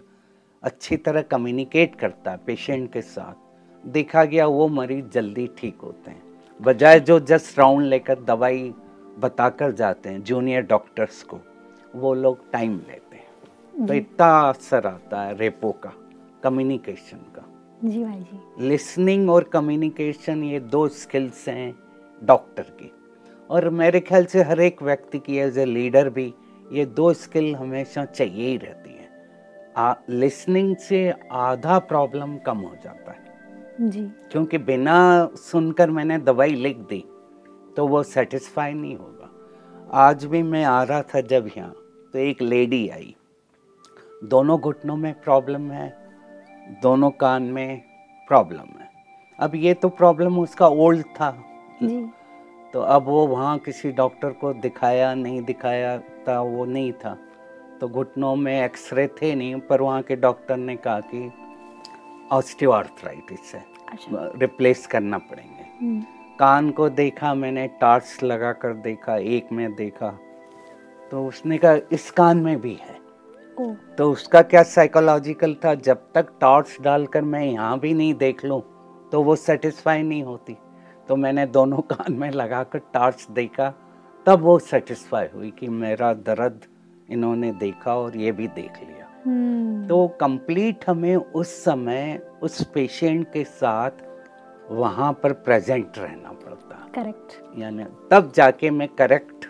अच्छी 0.63 0.97
तरह 0.97 1.21
कम्युनिकेट 1.21 1.95
करता 1.95 2.31
है 2.31 2.37
पेशेंट 2.37 2.91
के 2.93 3.01
साथ, 3.01 3.33
देखा 3.83 4.23
गया 4.25 4.47
वो 4.47 4.67
मरीज़ 4.67 5.05
जल्दी 5.05 5.49
ठीक 5.57 5.77
होते 5.83 6.11
हैं। 6.11 6.21
बजाय 6.59 6.99
जो 6.99 7.19
जस्ट 7.21 7.59
राउंड 7.59 7.85
लेकर 7.85 8.19
दवाई 8.23 8.73
बताकर 9.19 9.71
जाते 9.73 10.09
हैं 10.09 10.23
जूनियर 10.23 10.61
डॉक्टर्स 10.63 11.21
को, 11.23 11.39
वो 11.95 12.13
लोग 12.13 12.51
टाइम 12.51 12.75
लेते 12.77 12.93
हैं। 12.93 13.08
तो 13.79 13.93
इतना 13.93 14.27
असर 14.41 14.85
आता 14.87 15.21
है 15.21 15.37
रेपो 15.37 15.71
का 15.83 15.91
कम्युनिकेशन 16.43 17.17
का। 17.35 17.45
जी 17.83 18.03
भाई 18.03 18.19
जी। 18.21 18.67
लिसनिंग 18.67 19.29
और 19.29 19.43
कम्युनिकेशन 19.43 20.43
ये 20.43 20.59
दो 20.59 20.87
स्किल्स 20.87 21.47
हैं 21.47 21.73
डॉक्टर 22.21 22.63
की। 22.71 22.91
और 23.49 23.69
मेरे 23.71 23.99
ख्याल 23.99 24.25
से 24.25 24.41
हर 24.43 24.59
एक 24.61 24.81
व्यक्ति 24.83 25.19
की 25.19 25.37
एज 25.37 25.57
ए 25.57 25.65
लीडर 25.65 26.09
भी 26.09 26.33
ये 26.71 26.85
दो 26.87 27.11
स्किल 27.13 27.55
हमेशा 27.55 28.03
चाहिए 28.05 28.47
ही 28.47 28.57
रहती 28.57 28.89
है। 28.89 29.07
आ 29.77 29.93
लिसनिंग 30.09 30.75
से 30.77 31.09
आधा 31.31 31.77
प्रॉब्लम 31.81 32.37
कम 32.37 32.57
हो 32.57 32.75
जाता 32.83 33.11
है। 33.11 33.89
जी। 33.89 34.01
क्योंकि 34.31 34.57
बिना 34.59 35.29
सुनकर 35.35 35.89
मैंने 35.89 36.17
दवाई 36.19 36.55
लिख 36.55 36.77
दी 36.89 37.03
तो 37.77 37.87
वो 37.87 38.03
सेटिस्फाई 38.05 38.73
नहीं 38.73 38.95
होगा। 38.95 39.29
आज 39.99 40.25
भी 40.25 40.41
मैं 40.43 40.63
आ 40.65 40.81
रहा 40.83 41.01
था 41.03 41.21
जब 41.23 41.49
यहाँ 41.57 41.73
तो 42.13 42.19
एक 42.19 42.41
लेडी 42.41 42.87
आई। 42.89 43.15
दोनों 44.23 44.59
घुटनों 44.59 44.97
में 44.97 45.13
प्रॉब्लम 45.13 45.71
है 45.71 45.97
दोनों 46.81 47.11
कान 47.11 47.43
में 47.43 47.81
प्रॉब्लम 48.27 48.79
है। 48.79 48.89
अब 49.39 49.55
ये 49.55 49.73
तो 49.73 49.89
प्रॉब्लम 49.89 50.39
उसका 50.39 50.67
ओल्ड 50.67 51.05
था। 51.05 51.43
जी। 51.83 52.09
तो 52.73 52.81
अब 52.81 53.03
वो 53.03 53.27
वहाँ 53.27 53.57
किसी 53.57 53.91
डॉक्टर 53.91 54.29
को 54.29 54.53
दिखाया 54.53 55.13
नहीं 55.13 55.43
दिखाया 55.43 55.97
था 55.97 56.41
वो 56.41 56.65
नहीं 56.65 56.93
था। 56.93 57.17
तो 57.81 57.87
घुटनों 57.87 58.35
में 58.35 58.65
एक्सरे 58.65 59.07
थे 59.07 59.35
नहीं 59.35 59.55
पर 59.55 59.81
वहाँ 59.81 60.01
के 60.01 60.15
डॉक्टर 60.15 60.57
ने 60.57 60.75
कहा 60.75 60.99
कि 60.99 61.31
ऑस्टियोआर्थराइटिस 62.31 63.55
है। 63.55 63.65
अच्छा। 63.91 64.31
रिप्लेस 64.35 64.87
करना 64.87 65.17
पड़ेंगे। 65.17 65.85
हम्म, 65.85 66.01
कान 66.39 66.71
को 66.71 66.89
देखा 66.89 67.33
मैंने 67.33 67.67
टार्च 67.67 68.19
लगा 68.23 68.51
कर 68.51 68.73
देखा 68.73 69.17
एक 69.17 69.51
में 69.51 69.75
देखा। 69.75 70.19
तो 71.11 71.27
उसने 71.27 71.57
कहा 71.57 71.77
इस 71.91 72.11
कान 72.11 72.37
में 72.37 72.61
भी 72.61 72.73
है। 72.73 72.98
ओ 73.59 73.73
तो 73.97 74.11
उसका 74.11 74.41
क्या 74.41 74.63
साइकोलॉजिकल 74.63 75.55
था? 75.65 75.73
जब 75.75 75.97
तक 76.15 76.27
टॉर्च 76.41 76.77
डालकर 76.81 77.21
मैं 77.21 77.43
यहाँ 77.45 77.79
भी 77.79 77.93
नहीं 77.93 78.13
देख 78.13 78.43
लूँ 78.45 78.61
तो 79.11 79.21
वो 79.23 79.35
सेटिस्फाई 79.35 80.01
नहीं 80.03 80.23
होती। 80.23 80.57
तो 81.09 81.15
मैंने 81.15 81.45
दोनों 81.45 81.77
कान 81.91 82.13
में 82.13 82.29
लगाकर 82.31 82.79
टॉर्च 82.93 83.27
देखा 83.31 83.69
तब 84.25 84.41
वो 84.41 84.57
सेटिस्फाई 84.59 85.27
हुई 85.35 85.51
कि 85.51 85.67
मेरा 85.67 86.13
दर्द 86.13 86.65
इन्होंने 87.09 87.51
देखा 87.51 87.95
और 87.95 88.17
ये 88.17 88.31
भी 88.31 88.47
देख 88.47 88.79
लिया। 88.83 89.07
हम्म, 89.25 89.87
तो 89.87 90.07
कंप्लीट 90.07 90.85
हमें 90.89 91.15
उस 91.15 91.55
समय 91.63 92.21
उस 92.41 92.63
पेशेंट 92.63 93.27
के 93.33 93.43
साथ 93.43 94.03
वहाँ 94.71 95.11
पर 95.13 95.33
प्रेजेंट 95.33 95.97
रहना 95.97 96.31
पड़ता। 96.31 96.87
करेक्ट 96.95 97.59
यानी 97.59 97.85
तब 98.11 98.31
जाके 98.35 98.69
मैं 98.69 98.87
करेक्ट 98.87 99.45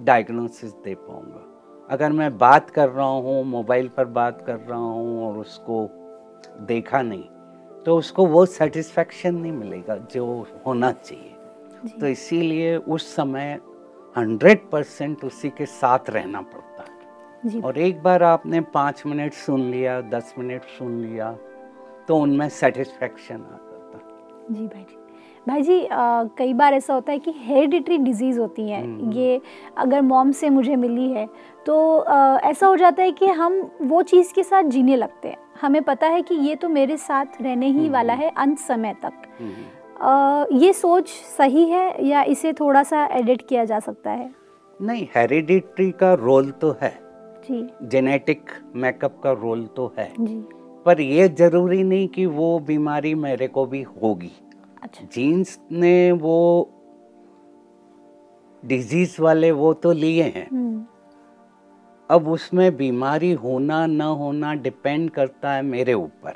डायग्नोसिस 0.00 0.72
दे 0.84 0.94
पाऊँगा। 0.94 1.50
अगर 1.88 2.12
मैं 2.12 2.36
बात 2.38 2.70
कर 2.70 2.88
रहा 2.88 3.06
हूँ 3.06 3.44
मोबाइल 3.44 3.88
पर 3.88 4.04
बात 4.14 4.40
कर 4.46 4.56
रहा 4.58 4.78
हूँ 4.78 5.26
और 5.26 5.38
उसको 5.38 5.88
देखा 6.60 7.02
नहीं 7.02 7.24
तो 7.84 7.96
उसको 7.98 8.26
वो 8.26 8.44
सेटिस्फेक्शन 8.46 9.34
नहीं 9.34 9.52
मिलेगा 9.52 9.96
जो 10.12 10.24
होना 10.66 10.90
चाहिए। 10.92 11.98
तो 12.00 12.06
इसीलिए 12.06 12.76
उस 12.76 13.14
समय 13.16 13.58
हंड्रेड 14.16 14.68
परसेंट 14.70 15.24
उसी 15.24 15.50
के 15.50 15.66
साथ 15.66 16.10
रहना 16.10 16.40
पड़ता 16.42 16.82
है। 16.82 17.60
और 17.60 17.78
एक 17.78 18.02
बार 18.02 18.22
आपने 18.22 18.60
पाँच 18.74 19.02
मिनट 19.06 19.32
सुन 19.34 19.70
लिया 19.70 20.00
दस 20.10 20.34
मिनट 20.38 20.64
सुन 20.78 20.98
लिया 21.00 21.32
तो 22.08 22.16
उनमें 22.16 22.48
सेटिस्फेक्शन 22.48 23.34
आ 23.34 23.58
जाता। 23.62 23.98
जी 24.50 24.66
भाई 24.66 24.82
जी। 24.82 24.96
भाई 25.48 25.62
जी 25.62 25.80
अ, 25.84 25.88
कई 26.38 26.52
बार 26.54 26.74
ऐसा 26.74 26.94
होता 26.94 27.12
है 27.12 27.18
कि 27.18 27.34
हेरिडिटरी 27.38 27.98
डिज़ीज़ 27.98 28.40
होती 28.40 28.68
हैं। 28.70 28.82
हम्म। 28.84 29.12
ये 29.12 29.40
अगर 29.78 30.02
मॉम 30.02 30.30
से 30.30 30.50
मुझे 30.50 30.76
मिली 30.76 31.10
है 31.10 31.28
तो 31.66 31.96
अ, 31.98 32.38
ऐसा 32.44 32.66
हो 32.66 32.76
जाता 32.76 33.02
है 33.02 33.12
कि 33.12 33.26
हम 33.26 33.70
वो 33.82 34.02
चीज़ 34.02 34.34
के 34.34 34.42
साथ 34.42 34.62
जीने 34.62 34.96
लगते 34.96 35.28
हैं। 35.28 35.36
हमें 35.62 35.82
पता 35.82 36.06
है 36.06 36.22
कि 36.22 36.34
ये 36.34 36.54
तो 36.56 36.68
मेरे 36.68 36.96
साथ 36.96 37.42
रहने 37.42 37.66
ही 37.66 37.78
हम्म। 37.78 37.92
वाला 37.92 38.12
है 38.12 38.30
अंत 38.36 38.58
समय 38.58 38.94
तक। 39.02 39.12
हम्म। 39.40 39.52
अ, 40.00 40.46
ये 40.52 40.72
सोच 40.72 41.08
सही 41.08 41.68
है 41.68 42.06
या 42.06 42.22
इसे 42.22 42.52
थोड़ा 42.52 42.82
सा 42.82 43.04
एडिट 43.06 43.42
किया 43.48 43.64
जा 43.64 43.78
सकता 43.78 44.10
है? 44.10 44.30
नहीं 44.82 45.06
हेरिडिटरी 45.16 45.90
का 45.90 46.14
रोल 46.14 46.50
तो 46.50 46.76
है। 46.82 46.98
जी। 47.50 47.68
जेनेटिक 47.82 48.50
मेकअप 48.76 49.20
का 49.24 49.32
रोल 49.32 49.66
तो 49.66 49.94
है। 49.98 50.12
जी। 50.20 50.44
पर 50.86 51.00
ये 51.00 51.28
ज़रूरी 51.28 51.82
नहीं 51.82 52.08
कि 52.08 52.26
वो 52.26 52.58
बीमारी 52.58 53.14
मेरे 53.14 53.48
को 53.48 53.66
भी 53.66 53.82
होगी। 53.82 54.32
अच्छा। 54.84 55.04
जीन्स 55.12 55.58
ने 55.72 56.12
वो 56.12 56.70
डिज़ीज़ 58.64 59.22
वाले 59.22 59.50
वो 59.50 59.72
तो 59.74 59.92
लिए 59.92 60.22
हैं। 60.22 60.48
हम्म, 60.52 60.84
अब 62.10 62.28
उसमें 62.28 62.76
बीमारी 62.76 63.32
होना 63.32 63.86
न 63.86 64.00
होना 64.00 64.54
डिपेंड 64.54 65.10
करता 65.10 65.52
है 65.52 65.62
मेरे 65.62 65.94
ऊपर। 65.94 66.34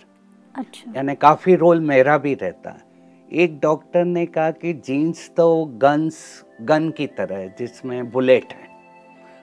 अच्छा। 0.54 0.92
यानी 0.96 1.14
काफ़ी 1.14 1.54
रोल 1.54 1.80
मेरा 1.80 2.18
भी 2.18 2.34
रहता 2.34 2.70
है। 2.70 2.86
एक 3.32 3.58
डॉक्टर 3.60 4.04
ने 4.04 4.26
कहा 4.26 4.50
कि 4.50 4.72
जीन्स 4.72 5.30
तो 5.36 5.64
गन्स 5.64 6.44
गन 6.62 6.90
की 6.90 7.06
तरह 7.06 7.36
है 7.36 7.54
जिसमें 7.58 8.10
बुलेट 8.10 8.52
है। 8.52 8.68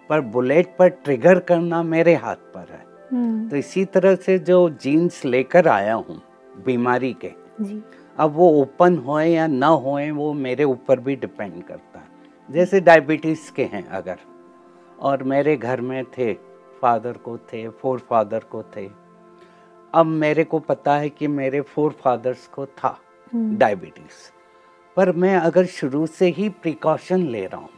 पर 0.09 0.21
बुलेट 0.21 0.75
पर 0.79 0.87
ट्रिगर 0.87 1.39
करना 1.39 1.83
मेरे 1.83 2.15
हाथ 2.15 2.35
पर 2.35 2.67
है। 2.71 2.85
हम्म, 3.11 3.49
तो 3.49 3.55
इसी 3.55 3.85
तरह 3.85 4.15
से 4.15 4.39
जो 4.39 4.69
जीन्स 4.69 5.25
लेकर 5.25 5.67
आया 5.67 5.93
हूँ 5.93 6.21
बीमारी 6.65 7.13
के 7.13 7.31
जी। 7.61 7.83
अब 8.19 8.31
वो 8.31 8.49
ओपन 8.61 8.97
होए 8.97 9.27
या 9.27 9.47
ना 9.47 9.67
होए 9.67 10.09
वो 10.11 10.31
मेरे 10.33 10.63
ऊपर 10.63 10.99
भी 10.99 11.15
डिपेंड 11.15 11.63
करता 11.63 11.99
है। 11.99 12.07
जैसे 12.49 12.79
डायबिटीज़ 12.79 13.51
के 13.51 13.63
हैं 13.63 13.85
अगर 13.89 14.19
और 14.99 15.23
मेरे 15.23 15.55
घर 15.57 15.81
में 15.81 16.03
थे 16.17 16.33
फादर 16.81 17.17
को 17.17 17.37
थे 17.37 17.67
फोर 17.69 17.99
फादर 17.99 18.39
को 18.51 18.63
थे 18.75 18.87
अब 19.93 20.05
मेरे 20.05 20.43
को 20.43 20.59
पता 20.59 20.95
है 20.97 21.09
कि 21.09 21.27
मेरे 21.27 21.61
फोर 21.61 21.91
फादर्स 21.91 22.47
को 22.47 22.65
था 22.65 22.97
हम्म, 23.33 23.57
डायबिटीज़ 23.57 24.31
पर 24.97 25.11
मैं 25.11 25.35
अगर 25.35 25.65
शुरू 25.65 26.05
से 26.07 26.27
ही 26.27 26.49
प्रिकॉशन 26.49 27.27
ले 27.27 27.45
रहा 27.45 27.61
हूँ 27.61 27.69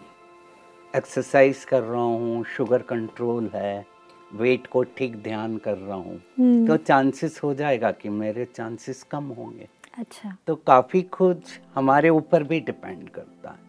एक्सरसाइज 0.94 1.64
कर 1.66 1.82
रहा 1.84 2.02
हूँ 2.02 2.44
शुगर 2.56 2.82
कंट्रोल 2.82 3.50
है 3.54 3.86
वेट 4.32 4.68
को 4.68 4.84
ठीक 4.98 5.16
ध्यान 5.24 5.58
कर 5.58 5.78
रहा 5.78 5.96
हूँ 5.96 6.22
हम्म, 6.40 6.68
तो 6.68 6.78
चांसेस 6.78 7.40
हो 7.44 7.54
जाएगा 7.54 7.92
कि 7.92 8.10
मेरे 8.10 8.46
चांसेस 8.46 9.04
कम 9.04 9.24
होंगे। 9.24 9.68
अच्छा। 9.98 10.38
तो 10.48 10.56
काफ़ी 10.56 11.02
कुछ 11.02 11.60
हमारे 11.76 12.10
ऊपर 12.10 12.44
भी 12.44 12.60
डिपेंड 12.60 13.10
करता 13.10 13.50
है। 13.50 13.60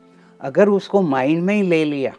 अगर 0.40 0.68
उसको 0.68 1.02
माइंड 1.02 1.42
में 1.42 1.54
ही 1.54 1.62
ले 1.62 1.84
लिया 1.84 2.12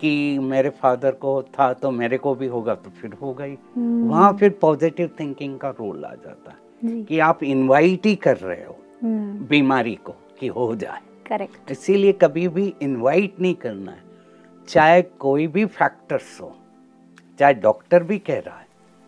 कि 0.00 0.38
मेरे 0.38 0.70
फादर 0.70 1.10
को 1.10 1.42
था 1.42 1.72
तो 1.72 1.90
मेरे 1.90 2.18
को 2.18 2.34
भी 2.34 2.46
होगा 2.46 2.74
तो 2.74 2.90
फिर 2.90 3.16
ही। 3.24 3.58
हम्म, 3.76 4.08
वहाँ 4.08 4.36
फिर 4.36 4.50
पॉजिटिव 4.50 5.10
थिंकिंग 5.20 5.58
का 5.58 5.70
रोल 5.70 6.04
आ 6.04 6.14
जाता 6.14 6.50
है 6.50 7.02
कि 7.02 7.18
आप 7.18 7.42
इनवाइट 7.42 8.06
ही 8.06 8.16
कर 8.16 8.36
रहे 8.36 8.64
हो 8.64 8.76
हम्म, 9.02 9.46
बीमारी 9.46 9.94
को 9.94 10.14
कि 10.40 10.46
हो 10.46 10.74
जाए। 10.76 11.00
करेक्ट। 11.26 11.70
इसीलिए 11.70 12.12
कभी 12.12 12.48
भी 12.48 12.74
इनवाइट 12.82 13.40
नहीं 13.40 13.54
करना 13.54 13.92
है। 13.92 14.02
चाहे 14.68 15.02
कोई 15.02 15.46
भी 15.46 15.64
फैक्टर्स 15.64 16.40
हो 16.40 16.56
चाहे 17.38 17.54
डॉक्टर 17.54 18.02
भी 18.02 18.18
कह 18.18 18.38
रहा 18.40 18.58
है 18.58 18.66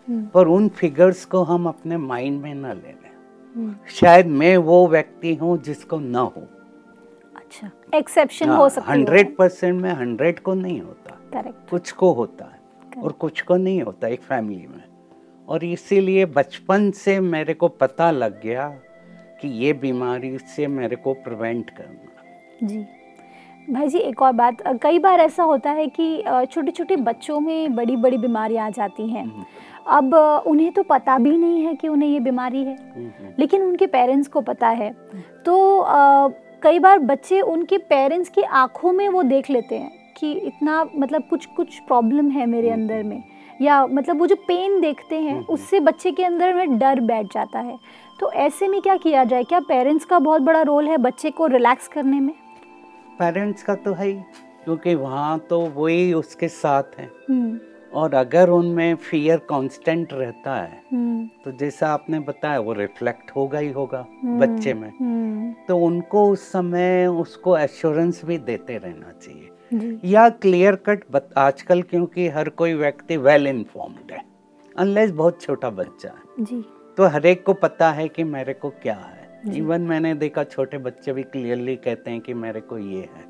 हम्म, 0.09 0.27
पर 0.27 0.47
उन 0.47 0.69
फिगर्स 0.69 1.25
को 1.25 1.43
हम 1.43 1.67
अपने 1.69 1.97
माइंड 1.97 2.43
में 2.43 2.55
न 2.55 2.67
ले 2.67 2.73
लें। 2.73 3.06
शायद 3.91 4.27
मैं 4.27 4.57
वो 4.57 4.87
व्यक्ति 4.89 5.35
हूँ 5.35 5.57
जिसको 5.63 5.99
न 5.99 6.15
हो। 6.15 6.43
अच्छा 7.37 7.71
एक्सेप्शन 7.95 8.49
हाँ, 8.49 8.57
हो 8.57 8.69
सकती 8.69 8.91
है। 8.91 8.97
हंड्रेड 8.97 9.37
परसेंट 9.37 9.81
में 9.83 9.91
हंड्रेड 9.91 10.41
को 10.41 10.55
नहीं 10.55 10.81
होता। 10.81 11.19
करेक्ट 11.33 11.71
कुछ 11.71 11.93
को 11.93 12.13
होता 12.13 12.45
है 12.45 12.61
Correct. 12.81 13.05
और 13.05 13.13
कुछ 13.13 13.41
को 13.41 13.57
नहीं 13.57 13.83
होता 13.83 14.09
एक 14.09 14.21
फैमिली 14.21 14.67
में। 14.67 14.83
और 15.49 15.65
इसीलिए 15.65 16.27
बचपन 16.27 16.91
से 16.91 17.19
मेरे 17.21 17.55
को 17.55 17.69
पता 17.69 18.11
लग 18.11 18.41
गया 18.43 18.69
कि 19.41 19.49
ये 19.65 19.73
बीमारी 19.73 20.39
से 20.39 20.67
मेरे 20.67 20.97
को 20.97 21.15
प्रिवेंट 21.15 21.71
करना। 21.71 22.67
जी। 22.67 22.87
भाई 23.73 23.89
जी 23.89 23.99
एक 23.99 24.23
और 24.23 24.33
बात 24.33 24.57
कई 24.83 24.99
बार 24.99 25.21
ऐसा 25.21 25.43
होता 25.43 25.71
है 25.71 25.87
कि 25.87 26.23
छोटे 26.51 26.71
छोटे 26.71 26.97
बच्चों 26.97 27.41
में 27.41 27.75
बड़ी 27.77 27.97
बड़ी 27.97 28.19
बीमारियाँ 28.19 28.67
आ 28.67 28.71
जाती 28.71 29.09
हैं। 29.11 29.25
हम्म, 29.25 29.45
अब 29.89 30.15
उन्हें 30.47 30.73
तो 30.73 30.83
पता 30.83 31.19
भी 31.19 31.39
नहीं 31.39 31.63
है 31.65 31.75
कि 31.75 31.89
उन्हें 31.89 32.09
ये 32.11 32.21
बीमारी 32.21 32.65
है। 32.65 32.77
लेकिन 33.39 33.63
उनके 33.63 33.87
पेरेंट्स 33.87 34.29
को 34.29 34.41
पता 34.41 34.69
है। 34.69 34.97
तो 35.45 35.79
अ, 35.79 36.29
कई 36.63 36.79
बार 36.79 36.99
बच्चे 36.99 37.41
उनके 37.41 37.79
पेरेंट्स 37.79 38.29
की 38.29 38.43
आँखों 38.43 38.93
में 38.93 39.09
वो 39.09 39.23
देख 39.23 39.51
लेते 39.51 39.75
हैं 39.75 40.15
कि 40.17 40.33
इतना 40.33 40.87
मतलब 40.97 41.23
कुछ 41.31 41.47
कुछ 41.47 41.79
प्रॉब्लम 41.79 42.29
है 42.29 42.47
मेरे 42.47 42.71
अंदर 42.71 43.03
में। 43.03 43.23
या 43.63 43.87
मतलब 43.87 44.19
वो 44.19 44.27
जो 44.27 44.37
पेन 44.37 44.81
देखते 44.81 45.21
हैं। 45.21 45.47
उससे 45.47 45.81
बच्चे 45.81 46.11
के 46.11 46.25
अंदर 46.25 46.55
में 46.55 46.79
डर 46.79 47.01
बैठ 47.01 47.27
जाता 47.27 47.59
है। 47.59 47.79
तो 48.21 48.33
ऐसे 48.33 48.69
में 48.69 48.81
क्या 48.83 48.97
किया 48.97 49.25
जाए? 49.25 49.45
क्या 49.45 49.61
पेरेंट्स 49.61 50.05
का 50.05 50.19
बहुत 50.19 50.43
बड़ा 50.43 50.63
रोल 50.63 50.89
है 50.89 50.97
बच्चे 50.97 51.31
को 51.31 51.47
रिलैक्स 51.47 51.89
करने 51.89 52.21
में? 52.21 52.35
पेरेंट्स 53.19 53.63
का 53.63 53.75
तो 53.75 53.93
है 53.93 54.07
ही 54.07 54.15
क्योंकि 54.65 54.95
वहाँ 54.95 55.39
तो 55.39 55.61
वही 55.61 56.13
उसके 56.13 56.49
साथ 56.49 56.83
हैं। 56.99 57.11
हम्म। 57.31 57.59
और 57.97 58.15
अगर 58.15 58.51
उनमें 58.51 58.95
फियर 58.95 59.39
कांस्टेंट 59.39 60.13
रहता 60.13 60.55
है 60.55 60.83
हम्म। 60.93 61.29
तो 61.45 61.53
जैसा 61.59 61.89
आपने 61.89 62.21
बताया 62.21 62.61
वो 62.61 62.73
रिफ्लेक्ट 62.73 63.31
होगा 63.31 63.59
ही 63.59 63.71
होगा 63.73 64.07
हम्म, 64.25 64.39
बच्चे 64.41 64.75
में। 64.75 64.93
हम्म, 65.01 65.53
तो 65.69 65.79
उनको 65.79 66.31
उस 66.31 66.49
समय 66.53 67.07
उसको 67.07 67.59
एश्योरेंस 67.59 68.25
भी 68.25 68.39
देते 68.39 68.77
रहना 68.79 69.13
चाहिए। 69.13 69.99
या 70.05 70.29
क्लियर 70.29 70.75
कट 70.89 71.05
आजकल 71.39 71.83
क्योंकि 71.83 72.29
हर 72.29 72.49
कोई 72.49 72.75
व्यक्ति 72.75 73.17
वेल 73.17 73.47
इन्फॉर्म्ड 73.47 74.13
है 74.13 74.25
अनलेस 74.79 75.11
बहुत 75.11 75.41
छोटा 75.43 75.71
बच्चा 75.71 76.09
है। 76.09 76.45
जी। 76.45 76.65
तो 76.97 77.07
हर 77.07 77.27
एक 77.27 77.45
को 77.45 77.53
पता 77.53 77.91
है 77.91 78.09
कि 78.09 78.25
मेरे 78.25 78.55
को 78.55 78.71
क्या 78.71 78.95
है। 78.95 79.57
इवन 79.57 79.81
मैंने 79.81 80.15
देखा 80.15 80.45
छोटे 80.45 80.79
बच्चे 80.79 81.13
भी 81.13 81.23
क्लियरली 81.23 81.77
कहते 81.77 82.11
हैं 82.11 82.21
कि 82.21 82.35
मेरे 82.35 82.61
को 82.61 82.79
ये 82.79 83.01
है। 83.01 83.25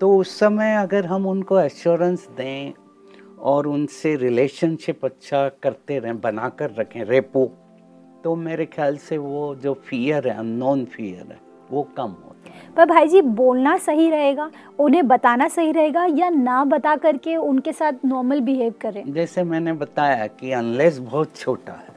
तो 0.00 0.16
उस 0.18 0.38
समय 0.38 0.74
अगर 0.74 1.06
हम 1.06 1.26
उनको 1.26 1.60
एश्योरेंस 1.60 2.28
दें 2.28 2.72
और 3.44 3.66
उनसे 3.66 4.14
रिलेशनशिप 4.16 5.04
अच्छा 5.04 5.48
करते 5.62 5.98
रहें 5.98 6.20
बना 6.20 6.48
कर 6.48 6.70
रखें। 6.70 7.04
रेपो। 7.04 7.44
तो 8.24 8.34
मेरे 8.36 8.66
ख्याल 8.66 8.96
से 8.96 9.18
वो 9.18 9.54
जो 9.54 9.74
फियर 9.74 10.28
है 10.28 10.36
अननोन 10.38 10.84
फियर 10.84 11.32
है 11.32 11.38
वो 11.70 11.82
कम 11.96 12.04
होता 12.04 12.50
है। 12.50 12.74
पर 12.76 12.86
भाई 12.86 13.08
जी 13.08 13.20
बोलना 13.22 13.76
सही 13.78 14.10
रहेगा 14.10 14.50
उन्हें 14.78 15.06
बताना 15.08 15.48
सही 15.48 15.72
रहेगा 15.72 16.04
या 16.04 16.30
ना 16.30 16.64
बता 16.64 16.96
करके 16.96 17.36
उनके 17.36 17.72
साथ 17.72 17.92
नॉर्मल 18.04 18.40
बिहेव 18.40 18.74
करें? 18.80 19.12
जैसे 19.12 19.42
मैंने 19.42 19.72
बताया 19.72 20.26
कि 20.26 20.52
अनलेस 20.52 20.98
बहुत 20.98 21.36
छोटा 21.36 21.72
है 21.72 21.94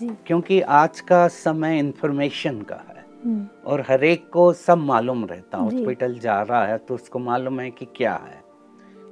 जी। 0.00 0.08
क्योंकि 0.26 0.60
आज 0.60 1.00
का 1.00 1.26
समय 1.28 1.78
इंफॉर्मेशन 1.78 2.60
का 2.62 2.76
है। 2.88 3.04
हम्म, 3.24 3.46
और 3.66 3.84
हर 3.88 4.04
एक 4.04 4.28
को 4.30 4.52
सब 4.52 4.78
मालूम 4.78 5.24
रहता। 5.24 5.58
हॉस्पिटल 5.58 6.18
जा 6.18 6.40
रहा 6.42 6.64
है 6.66 6.78
तो 6.78 6.94
उसको 6.94 7.18
मालूम 7.18 7.60
है 7.60 7.70
कि 7.70 7.86
क्या 7.96 8.14
है। 8.14 8.43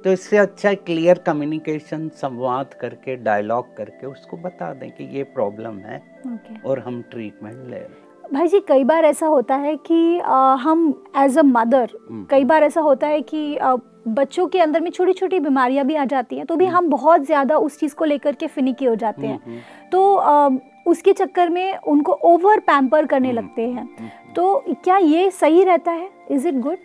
तो 0.03 0.11
इससे 0.11 0.37
अच्छा 0.37 0.73
क्लियर 0.87 1.17
कम्युनिकेशन 1.25 2.07
संवाद 2.21 2.73
करके 2.81 3.15
डायलॉग 3.23 3.75
करके 3.77 4.07
उसको 4.07 4.37
बता 4.37 4.73
दें 4.73 4.89
कि 4.91 5.03
ये 5.17 5.23
प्रॉब्लम 5.35 5.77
है 5.79 5.97
ओके 6.27 6.59
और 6.69 6.79
हम 6.79 7.01
ट्रीटमेंट 7.11 7.67
ले 7.69 7.77
रहे 7.77 8.01
भाई 8.33 8.47
जी 8.47 8.59
कई 8.67 8.83
बार 8.83 9.05
ऐसा 9.05 9.27
होता 9.27 9.55
है 9.55 9.75
कि 9.87 10.17
अ, 10.19 10.35
हम 10.59 11.03
एज 11.17 11.37
अ 11.37 11.41
मदर 11.43 11.89
हम्म। 12.09 12.25
कई 12.29 12.43
बार 12.43 12.63
ऐसा 12.63 12.81
होता 12.81 13.07
है 13.07 13.21
कि 13.21 13.55
अ, 13.55 13.75
बच्चों 14.07 14.47
के 14.47 14.59
अंदर 14.59 14.81
में 14.81 14.89
छोटी 14.91 15.13
छोटी 15.13 15.39
बीमारियाँ 15.39 15.85
भी 15.85 15.95
आ 15.95 16.05
जाती 16.05 16.35
हैं 16.37 16.45
तो 16.45 16.55
भी 16.55 16.65
हम 16.67 16.89
बहुत 16.89 17.21
ज़्यादा 17.25 17.57
उस 17.57 17.79
चीज़ 17.79 17.95
को 17.95 18.05
लेकर 18.05 18.35
के 18.35 18.47
फिनिकी 18.47 18.85
हो 18.85 18.95
जाते 18.95 19.27
हैं। 19.27 19.39
हम्म, 19.45 19.59
तो 19.91 20.13
अ, 20.15 20.49
उसके 20.87 21.13
चक्कर 21.13 21.49
में 21.49 21.77
उनको 21.87 22.13
ओवर 22.31 22.59
पैम्पर 22.61 23.05
करने 23.05 23.29
हम्म, 23.29 23.37
लगते 23.39 23.61
हैं। 23.61 23.83
हम्म, 23.99 24.09
तो 24.35 24.63
क्या 24.83 24.97
ये 24.97 25.29
सही 25.31 25.63
रहता 25.63 25.91
है? 25.91 26.09
इज़ 26.31 26.47
इट 26.47 26.55
गुड 26.59 26.77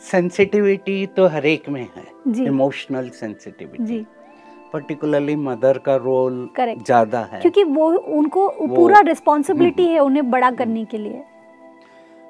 सेंसिटिविटी 0.00 1.06
तो 1.06 1.26
हर 1.26 1.46
एक 1.46 1.68
में 1.68 1.88
है 1.96 2.46
इमोशनल 2.46 3.08
सेंसिटिविटी 3.10 4.06
पर्टिकुलरली 4.72 5.34
मदर 5.36 5.78
का 5.78 5.94
रोल. 5.96 6.48
ज़्यादा 6.58 7.20
है। 7.32 7.40
क्योंकि 7.40 7.62
वो 7.64 7.88
उनको 7.90 8.48
वो, 8.50 8.74
पूरा 8.76 9.00
रिस्पॉन्सिबिलिटी 9.00 9.86
है 9.86 9.98
उन्हें 9.98 10.30
बड़ा 10.30 10.50
करने 10.50 10.84
के 10.84 10.98
लिए। 10.98 11.22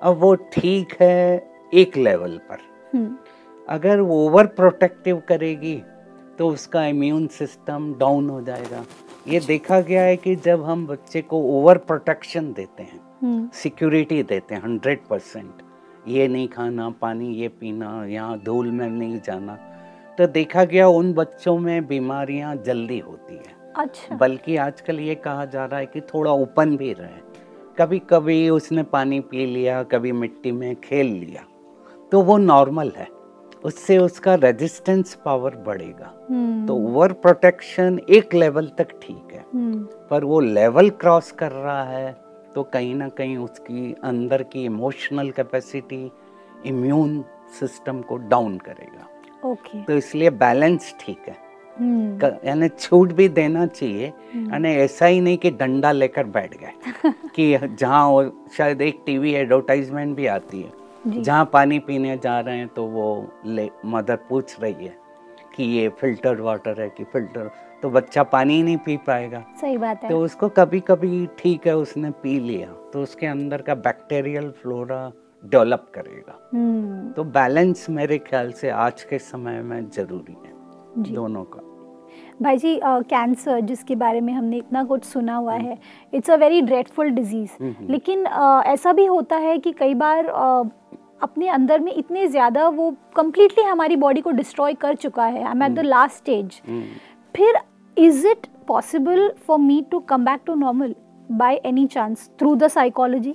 अब 0.02 0.18
वो 0.20 0.35
ठीक 0.52 0.96
है 1.00 1.48
एक 1.72 1.96
लेवल 1.96 2.38
पर। 2.50 2.59
हम्म, 2.94 3.16
अगर 3.68 4.00
वो 4.00 4.24
ओवर 4.26 4.46
प्रोटेक्टिव 4.46 5.22
करेगी 5.29 5.76
तो 6.38 6.48
उसका 6.48 6.85
इम्यून 6.87 7.26
सिस्टम 7.26 7.92
डाउन 7.98 8.29
हो 8.31 8.40
जाएगा। 8.42 8.85
ये 9.29 9.40
देखा 9.40 9.81
गया 9.81 10.02
है 10.02 10.16
कि 10.16 10.35
जब 10.37 10.64
हम 10.64 10.87
बच्चे 10.87 11.22
को 11.22 11.42
ओवर 11.52 11.79
प्रोटेक्शन 11.79 12.52
देते 12.52 12.83
हैं 12.83 13.00
हम्म। 13.22 13.48
सिक्योरिटी 13.52 14.22
देते 14.22 14.55
हैं 14.55 14.62
हंड्रेड 14.62 15.07
परसेंट 15.11 15.62
ये 16.08 16.28
नहीं 16.28 16.48
खाना 16.48 16.88
पानी 16.90 17.34
ये 17.34 17.48
पीना 17.48 18.04
यहाँ 18.06 18.38
धूल 18.38 18.70
में 18.70 18.88
नहीं 18.88 19.20
जाना। 19.20 19.54
तो 20.18 20.26
देखा 20.26 20.64
गया 20.64 20.88
उन 20.88 21.12
बच्चों 21.12 21.58
में 21.58 21.86
बीमारियाँ 21.86 22.54
जल्दी 22.56 22.98
होती 22.98 23.34
हैं। 23.34 23.72
अच्छा। 23.76 24.16
बल्कि 24.16 24.56
आजकल 24.56 25.00
ये 25.00 25.14
कहा 25.14 25.44
जा 25.44 25.64
रहा 25.64 25.80
है 25.80 25.86
कि 25.86 26.00
थोड़ा 26.00 26.30
ओपन 26.32 26.76
भी 26.76 26.92
रहे। 26.92 27.24
कभी 27.78 27.98
कभी 27.98 28.48
उसने 28.50 28.82
पानी 28.82 29.20
पी 29.20 29.46
लिया 29.46 29.82
कभी 29.82 30.12
मिट्टी 30.12 30.52
में 30.52 30.74
खेल 30.76 31.06
लिया 31.06 31.44
तो 32.12 32.20
वो 32.22 32.36
नॉर्मल 32.38 32.92
है। 32.96 33.08
उससे 33.64 33.98
उसका 33.98 34.34
रेजिस्टेंस 34.34 35.14
पावर 35.24 35.56
बढ़ेगा। 35.56 36.12
हम्म। 36.30 36.66
तो 36.66 36.74
ओवर 36.76 37.12
प्रोटेक्शन 37.12 37.98
एक 38.10 38.34
लेवल 38.34 38.66
तक 38.78 38.88
ठीक 39.02 39.32
है। 39.32 39.44
हम्म। 39.54 39.82
पर 40.10 40.24
वो 40.24 40.40
लेवल 40.40 40.90
क्रॉस 40.90 41.30
कर 41.32 41.52
रहा 41.52 41.82
है 41.82 42.25
तो 42.56 42.62
कहीं 42.62 42.94
ना 42.94 43.08
कहीं 43.08 43.36
उसकी 43.36 43.94
अंदर 44.04 44.42
की 44.42 44.64
इमोशनल 44.64 45.30
कैपेसिटी 45.30 46.10
इम्यून 46.66 47.24
सिस्टम 47.60 48.00
को 48.02 48.16
डाउन 48.16 48.58
करेगा। 48.58 49.06
Okay 49.50 49.68
okay. 49.78 49.86
तो 49.86 49.92
इसलिए 49.92 50.30
बैलेंस 50.30 50.94
ठीक 51.00 51.18
है। 51.28 51.36
हम्म 51.78 52.18
क- 52.18 52.40
यानी 52.44 52.68
छूट 52.68 53.12
भी 53.12 53.28
देना 53.28 53.66
चाहिए 53.66 54.06
यानी 54.36 54.68
ऐसा 54.68 55.06
ही 55.06 55.20
नहीं 55.20 55.38
कि 55.38 55.50
डंडा 55.50 55.92
लेकर 55.92 56.24
बैठ 56.26 56.56
गए 56.58 56.72
कि 57.34 57.58
जहाँ 57.76 58.46
शायद 58.56 58.82
एक 58.82 59.02
टीवी 59.06 59.32
एडवर्टाइजमेंट 59.34 60.16
भी 60.16 60.26
आती 60.26 60.62
है। 60.62 61.22
जहाँ 61.22 61.50
पानी 61.52 61.78
पीने 61.78 62.16
जा 62.16 62.40
रहे 62.40 62.58
हैं 62.58 62.68
तो 62.68 62.84
वो 62.84 63.06
ले 63.46 63.70
मदर 63.84 64.16
पूछ 64.16 64.60
रही 64.60 64.84
है 64.84 64.96
कि 65.56 65.64
ये 65.64 65.88
फ़िल्टर 66.00 66.40
वाटर 66.40 66.80
है 66.80 66.88
कि 66.88 67.04
फ़िल्टर 67.04 67.50
तो 67.82 67.90
बच्चा 67.90 68.22
पानी 68.22 68.54
ही 68.54 68.62
नहीं 68.62 68.76
पी 68.84 68.96
पाएगा। 69.06 69.44
सही 69.60 69.76
बात 69.78 70.02
है। 70.04 70.10
तो 70.10 70.18
उसको 70.20 70.48
कभी 70.48 70.80
कभी 70.80 71.26
ठीक 71.38 71.66
है 71.66 71.76
उसने 71.76 72.10
पी 72.22 72.38
लिया 72.40 72.72
तो 72.92 73.02
उसके 73.02 73.26
अंदर 73.26 73.62
का 73.62 73.74
बैक्टीरियल 73.86 74.50
फ्लोरा 74.62 75.10
डेवलप 75.44 75.86
करेगा। 75.94 76.38
हम्म। 76.54 77.10
तो 77.12 77.24
बैलेंस 77.24 77.86
मेरे 77.90 78.18
ख्याल 78.18 78.52
से 78.52 78.70
आज 78.70 79.02
के 79.02 79.18
समय 79.18 79.62
में 79.62 79.88
ज़रूरी 79.90 80.36
है 80.44 80.54
दोनों 81.14 81.44
का। 81.44 81.60
भाई 82.42 82.56
जी 82.56 82.78
कैंसर 82.84 83.60
uh, 83.60 83.66
जिसके 83.66 83.94
बारे 83.96 84.20
में 84.20 84.32
हमने 84.32 84.56
इतना 84.56 84.82
कुछ 84.84 85.04
सुना 85.04 85.34
हुआ 85.36 85.54
है 85.54 85.78
it's 86.12 86.30
a 86.30 86.36
very 86.36 86.60
dreadful 86.62 87.10
disease 87.10 87.50
hmm. 87.60 87.92
लेकिन 87.92 88.24
अ, 88.24 88.62
ऐसा 88.66 88.92
भी 88.92 89.04
होता 89.06 89.36
है 89.36 89.56
कि 89.58 89.72
कई 89.72 89.94
बार 89.94 90.26
अ, 90.26 90.62
अपने 91.20 91.48
अंदर 91.48 91.81
में 91.81 91.92
इतने 91.94 92.26
ज़्यादा 92.29 92.68
वो 92.70 92.94
कम्प्लीटली 93.16 93.64
हमारी 93.64 93.96
बॉडी 93.96 94.20
को 94.20 94.31
डिस्ट्रॉय 94.33 94.74
कर 94.74 94.94
चुका 94.96 95.24
है। 95.24 95.42
I 95.44 95.50
am 95.50 95.62
at 95.62 95.72
the 95.72 95.85
last 95.85 96.16
stage. 96.16 96.61
फिर 97.35 97.59
is 97.96 98.26
it 98.26 98.46
possible 98.68 99.29
for 99.46 99.59
me 99.59 99.85
to 99.90 99.98
come 100.09 100.24
back 100.24 100.40
to 100.46 100.55
normal 100.55 100.94
by 101.31 101.61
any 101.64 101.87
chance 101.87 102.31
through 102.38 102.55
the 102.57 102.68
psychology 102.68 103.35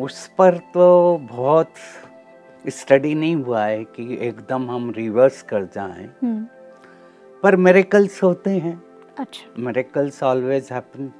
उस 0.00 0.26
पर 0.38 0.56
तो 0.74 1.16
बहुत 1.30 1.74
स्टडी 2.64 3.14
नहीं 3.14 3.34
हुआ 3.36 3.64
है 3.64 3.84
कि 3.86 4.16
एकदम 4.20 4.70
हम 4.70 4.90
रिवर्स 4.96 5.42
कर 5.42 5.64
जाएँ। 5.74 6.08
पर 7.42 7.56
मेरेकल्स 7.58 8.22
होते 8.22 8.50
हैं। 8.50 8.82
अच्छा। 9.18 9.62
मेरेकल्स 9.62 10.22
ऑलवेज 10.22 10.68
हैपन 10.72 11.10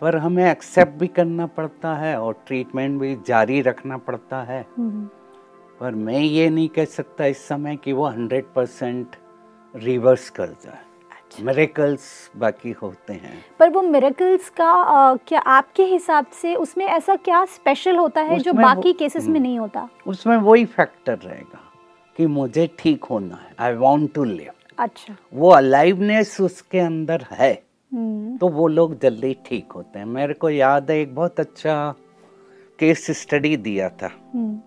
पर 0.00 0.16
हमें 0.16 0.50
एक्सेप्ट 0.50 0.92
भी 0.92 1.06
करना 1.06 1.46
पड़ता 1.46 1.94
है 1.94 2.20
और 2.20 2.44
ट्रीटमेंट 2.46 3.00
भी 3.00 3.16
जारी 3.26 3.60
रखना 3.60 3.96
पड़ता 3.96 4.42
है। 4.42 4.66
हम्म, 4.78 5.08
पर 5.80 5.94
मैं 5.94 6.18
ये 6.18 6.50
नहीं 6.50 6.68
कह 6.68 6.84
सकता 6.84 7.24
इस 7.24 7.48
समय 7.48 7.76
कि 7.76 7.92
वो 7.92 8.06
हंड्रेड 8.06 8.44
परसेंट 8.56 9.16
रिवर्स 9.76 10.30
कर 10.30 10.46
जाए। 10.46 10.78
अच्छा। 11.12 11.44
मेरेकल्स 11.44 12.30
बाकी 12.36 12.70
होते 12.70 13.12
हैं। 13.12 13.44
पर 13.58 13.70
वो 13.70 13.82
मिरेकल्स 13.82 14.48
का 14.48 14.70
अ, 14.72 15.16
क्या 15.28 15.40
आपके 15.40 15.84
हिसाब 15.84 16.26
से 16.26 16.54
उसमें 16.54 16.86
ऐसा 16.86 17.16
क्या 17.16 17.44
स्पेशल 17.44 17.96
होता 17.96 18.20
है 18.20 18.38
जो 18.38 18.52
बाकी 18.52 18.92
केसेस 18.92 19.22
में 19.22 19.34
हम्म। 19.34 19.42
नहीं 19.42 19.58
होता? 19.58 19.88
उसमें 20.06 20.36
वही 20.36 20.64
फैक्टर 20.64 21.18
रहेगा 21.18 21.60
कि 22.16 22.26
मुझे 22.26 22.70
ठीक 22.78 23.04
होना 23.04 23.36
है। 23.36 23.54
आई 23.60 23.74
वॉन्ट 23.74 24.14
टू 24.14 24.24
लिव 24.24 24.50
अच्छा। 24.78 25.16
वो 25.34 25.50
अलाइवनेस 25.50 26.40
उसके 26.40 26.78
अंदर 26.78 27.26
है। 27.30 27.69
तो 27.92 28.48
वो 28.48 28.66
लोग 28.68 28.98
जल्दी 29.00 29.34
ठीक 29.46 29.72
होते 29.72 29.98
हैं। 29.98 30.06
मेरे 30.06 30.34
को 30.34 30.50
याद 30.50 30.90
है 30.90 30.98
एक 31.00 31.14
बहुत 31.14 31.40
अच्छा 31.40 31.94
केस 32.78 33.06
स्टडी 33.20 33.56
दिया 33.56 33.88
था। 33.92 34.10
हम्म। 34.34 34.60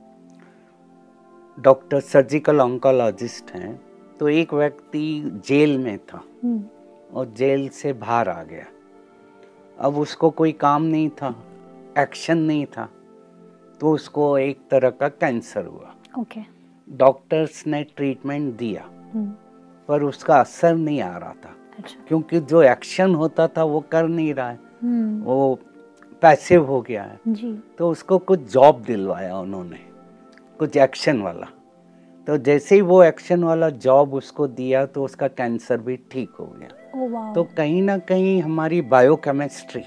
डॉक्टर 1.58 2.00
सर्जिकल 2.00 2.62
ऑन्कोलॉजिस्ट 2.62 3.52
हैं। 3.52 3.80
तो 4.20 4.30
एक 4.30 4.54
व्यक्ति 4.54 5.42
जेल 5.48 5.78
में 5.78 5.98
था 6.00 6.24
हम्म, 6.44 6.64
और 7.14 7.34
जेल 7.38 7.68
से 7.70 7.94
बाहर 7.94 8.30
आ 8.30 8.44
गया। 8.44 8.66
अब 9.78 9.98
उसको 9.98 10.30
कोई 10.30 10.52
काम 10.52 10.84
नहीं 10.84 11.10
था 11.12 11.36
एक्शन 11.98 12.38
नहीं 12.38 12.66
था 12.68 12.90
तो 13.82 13.92
उसको 13.92 14.38
एक 14.38 14.60
तरह 14.72 14.90
का 14.90 15.08
कैंसर 15.10 15.66
हुआ। 15.66 15.96
ओके 16.20 16.42
डॉक्टर्स 16.88 17.66
ने 17.68 17.84
ट्रीटमेंट 17.96 18.56
दिया 18.58 18.84
हम्म, 19.14 19.28
पर 19.90 20.04
उसका 20.04 20.40
असर 20.40 20.76
नहीं 20.76 21.02
आ 21.02 21.18
रहा 21.18 21.34
था। 21.34 21.56
अच्छा। 21.78 22.04
क्योंकि 22.08 22.40
जो 22.40 22.62
एक्शन 22.64 23.16
होता 23.16 23.48
था 23.48 23.64
वो 23.64 23.80
कर 23.92 24.08
नहीं 24.08 24.34
रहा 24.34 24.50
है। 24.50 24.60
हम्म, 24.84 25.22
वो 25.24 25.60
पैसिव 26.22 26.66
हो 26.66 26.82
गया 26.82 27.04
है। 27.04 27.20
जी। 27.28 27.54
तो 27.78 27.90
उसको 27.90 28.18
कुछ 28.18 28.52
जॉब 28.52 28.82
दिलवाया 28.82 29.38
उन्होंने 29.38 29.80
कुछ 30.60 30.78
एक्शन 30.78 31.22
वाला। 31.22 31.48
तो 32.28 32.38
जैसे 32.38 32.76
ही 32.76 32.82
वो 32.82 33.04
एक्शन 33.04 33.44
वाला 33.44 33.70
जॉब 33.70 34.14
उसको 34.14 34.48
दिया 34.48 34.86
तो 34.86 35.04
उसका 35.04 35.28
कैंसर 35.28 35.78
भी 35.78 35.96
ठीक 36.12 36.30
हो 36.40 36.46
गया। 36.46 37.34
तो 37.34 37.44
कहीं 37.58 37.82
ना 37.82 37.98
कहीं 37.98 38.42
हमारी 38.42 38.82
बायोकेमिस्ट्री 38.82 39.84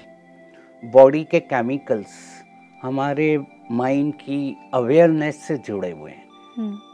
बॉडी 0.83 1.23
के 1.23 1.39
केमिकल्स 1.39 2.17
हमारे 2.81 3.37
माइंड 3.71 4.13
की 4.13 4.55
अवेयरनेस 4.73 5.41
से 5.47 5.57
जुड़े 5.57 5.91
हुए 5.91 6.11
हैं। 6.11 6.26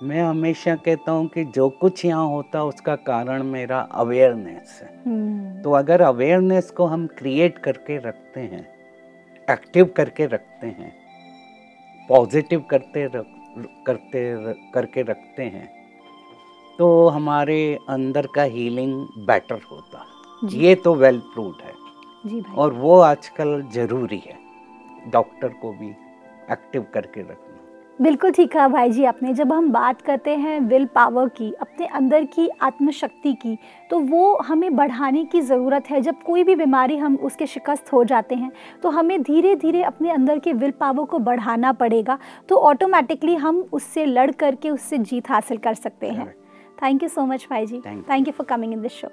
मैं 0.04 0.22
हमेशा 0.22 0.76
कहता 0.76 1.12
हूँ 1.12 1.28
कि 1.28 1.46
जो 1.46 1.70
कुछ 1.70 2.06
यहाँ 2.06 2.28
होता 2.28 2.64
उसका 2.64 2.96
कारण 2.96 3.44
मेरा 3.44 3.80
अवेयरनेस 3.80 4.80
है। 4.84 5.02
हम्म, 5.08 5.62
तो 5.62 5.72
अगर 5.72 6.02
अवेयरनेस 6.02 6.72
को 6.72 6.86
हम 6.86 7.08
क्रिएट 7.08 7.58
करके 7.58 7.98
रखते 7.98 8.40
हैं 8.40 8.74
एक्टिव 9.52 9.86
करके 9.86 10.26
रखते 10.26 10.68
हैं 10.68 10.96
पॉजिटिव 12.10 12.60
करते 12.60 13.06
रख 13.06 13.26
करते 13.88 14.36
र- 14.36 14.72
करके 14.74 15.02
रखते 15.02 15.44
हैं 15.44 15.70
तो 16.80 17.08
हमारे 17.08 17.80
अंदर 17.90 18.28
का 18.36 18.44
हीलिंग 18.44 19.08
बेटर 19.18 19.62
होता। 19.72 20.06
है 20.44 20.60
ये 20.60 20.76
तो 20.76 20.96
वेल 20.96 21.20
प्रूव्ड 21.20 21.64
है। 21.64 21.74
जी 22.26 22.42
भाई। 22.42 22.56
और 22.56 22.74
वो 22.74 23.00
आजकल 23.00 23.62
ज़रूरी 23.62 24.18
है। 24.18 24.38
डॉक्टर 25.12 25.48
को 25.48 25.74
भी 25.74 25.90
एक्टिव 26.52 26.86
करके 26.94 27.22
रखना। 27.22 27.53
बिल्कुल 28.00 28.32
ठीक 28.32 28.52
कहा 28.52 28.68
भाई 28.68 28.90
जी 28.90 29.04
आपने। 29.06 29.34
जब 29.34 29.52
हम 29.54 29.70
बात 29.72 30.02
करते 30.02 30.36
हैं 30.36 30.60
विल 30.60 30.86
पावर 30.86 31.28
की 31.30 31.52
अपने 31.62 31.86
अंदर 31.88 32.24
की 32.26 32.48
आत्मशक्ति 32.62 33.34
की 33.34 33.58
तो 33.90 34.00
वो 34.02 34.36
हमें 34.38 34.76
बढ़ाने 34.76 35.24
की 35.26 35.42
ज़रूरत 35.42 35.90
है। 35.90 36.02
जब 36.02 36.22
कोई 36.24 36.44
भी 36.44 36.56
बीमारी 36.56 36.98
हम 36.98 37.16
उसके 37.16 37.46
शिकस्त 37.46 37.92
हो 37.94 38.04
जाते 38.04 38.36
हैं 38.36 38.52
तो 38.84 38.90
हमें 38.90 39.22
धीरे 39.24 39.56
धीरे 39.56 39.84
अपने 39.84 40.12
अंदर 40.12 40.40
के 40.40 40.54
विल 40.54 40.72
पावर 40.72 41.06
को 41.06 41.20
बढ़ाना 41.20 41.72
पड़ेगा 41.74 42.18
तो 42.50 42.56
ऑटोमेटिकली 42.58 43.36
हम 43.36 43.64
उससे 43.74 44.06
लड़ 44.06 44.30
करके 44.32 44.70
उससे 44.70 44.98
जीत 44.98 45.30
हासिल 45.30 45.58
कर 45.58 45.74
सकते 45.74 46.10
हैं। 46.10 46.30
थैंक 46.84 47.04
यू 47.04 47.10
सो 47.10 47.26
मच 47.26 47.48
भाई 47.50 47.66
जी। 47.66 47.80
Thank 47.80 48.28
you 48.28 48.32
for 48.32 48.46
coming 48.46 48.74
in 48.74 48.82
this 48.82 48.92
show 48.92 49.08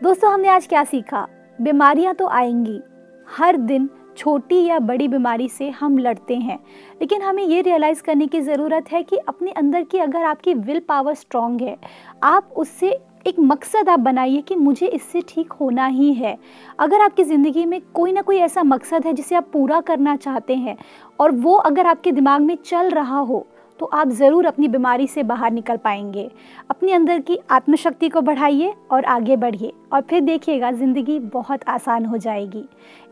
दोस्तों 0.00 0.32
हमने 0.32 0.48
आज 0.48 0.66
क्या 0.66 0.84
सीखा? 0.84 1.26
बीमारियाँ 1.58 2.14
तो 2.14 2.26
आएँगी 2.28 2.80
हर 3.28 3.56
दिन 3.56 3.88
छोटी 4.16 4.64
या 4.64 4.78
बड़ी 4.80 5.08
बीमारी 5.08 5.48
से 5.48 5.68
हम 5.70 5.98
लड़ते 5.98 6.36
हैं। 6.36 6.58
लेकिन 7.00 7.22
हमें 7.22 7.42
ये 7.44 7.60
रियलाइज़ 7.60 8.02
करने 8.02 8.26
की 8.26 8.40
ज़रूरत 8.40 8.92
है 8.92 9.02
कि 9.02 9.16
अपने 9.18 9.50
अंदर 9.52 9.82
की 9.82 9.98
अगर 9.98 10.24
आपकी 10.24 10.54
विल 10.54 10.80
पावर 10.80 11.14
स्ट्रांग 11.14 11.60
है, 11.60 11.76
आप 12.22 12.52
उससे 12.56 12.98
एक 13.26 13.38
मकसद 13.40 13.88
आप 13.88 14.00
बनाइए 14.00 14.40
कि 14.40 14.54
मुझे 14.56 14.86
इससे 14.86 15.20
ठीक 15.28 15.52
होना 15.52 15.86
ही 15.86 16.12
है। 16.12 16.36
अगर 16.78 17.00
आपकी 17.00 17.24
ज़िंदगी 17.24 17.64
में 17.64 17.80
कोई 17.94 18.12
ना 18.12 18.22
कोई 18.22 18.36
ऐसा 18.38 18.62
मकसद 18.62 19.06
है 19.06 19.12
जिसे 19.12 19.34
आप 19.34 19.48
पूरा 19.52 19.80
करना 19.80 20.16
चाहते 20.16 20.54
हैं 20.56 20.76
और 21.18 21.32
वो 21.32 21.54
अगर 21.56 21.86
आपके 21.86 22.12
दिमाग 22.12 22.40
में 22.40 22.56
चल 22.56 22.90
रहा 22.90 23.18
हो 23.18 23.46
तो 23.82 23.86
आप 23.88 24.08
ज़रूर 24.08 24.46
अपनी 24.46 24.68
बीमारी 24.68 25.06
से 25.06 25.22
बाहर 25.22 25.50
निकल 25.52 25.76
पाएँगे। 25.76 26.28
अपने 26.70 26.92
अंदर 26.92 27.20
की 27.20 27.38
आत्मशक्ति 27.50 28.08
को 28.08 28.20
बढ़ाइए 28.20 28.72
और 28.90 29.04
आगे 29.04 29.36
बढ़िए 29.36 29.72
और 29.92 30.00
फिर 30.00 30.20
देखिएगा, 30.20 30.70
ज़िंदगी 30.72 31.18
बहुत 31.18 31.64
आसान 31.68 32.04
हो 32.04 32.16
जाएगी। 32.16 32.64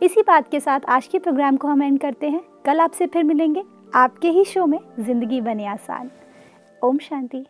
इसी 0.03 0.23
बात 0.23 0.51
के 0.51 0.61
साथ 0.61 0.87
आज 0.89 1.07
के 1.07 1.19
प्रोग्राम 1.19 1.57
को 1.57 1.69
हम 1.69 1.83
एंड 1.83 1.99
करते 2.01 2.29
हैं। 2.29 2.43
कल 2.67 2.81
आपसे 2.81 3.07
फिर 3.07 3.25
मिलेंगे। 3.25 3.65
आपके 3.95 4.31
ही 4.31 4.45
शो 4.45 4.67
में 4.67 4.79
ज़िंदगी 5.01 5.41
बने 5.41 5.67
आसान। 5.67 6.11
ओम 6.83 6.99
शांति। 7.01 7.45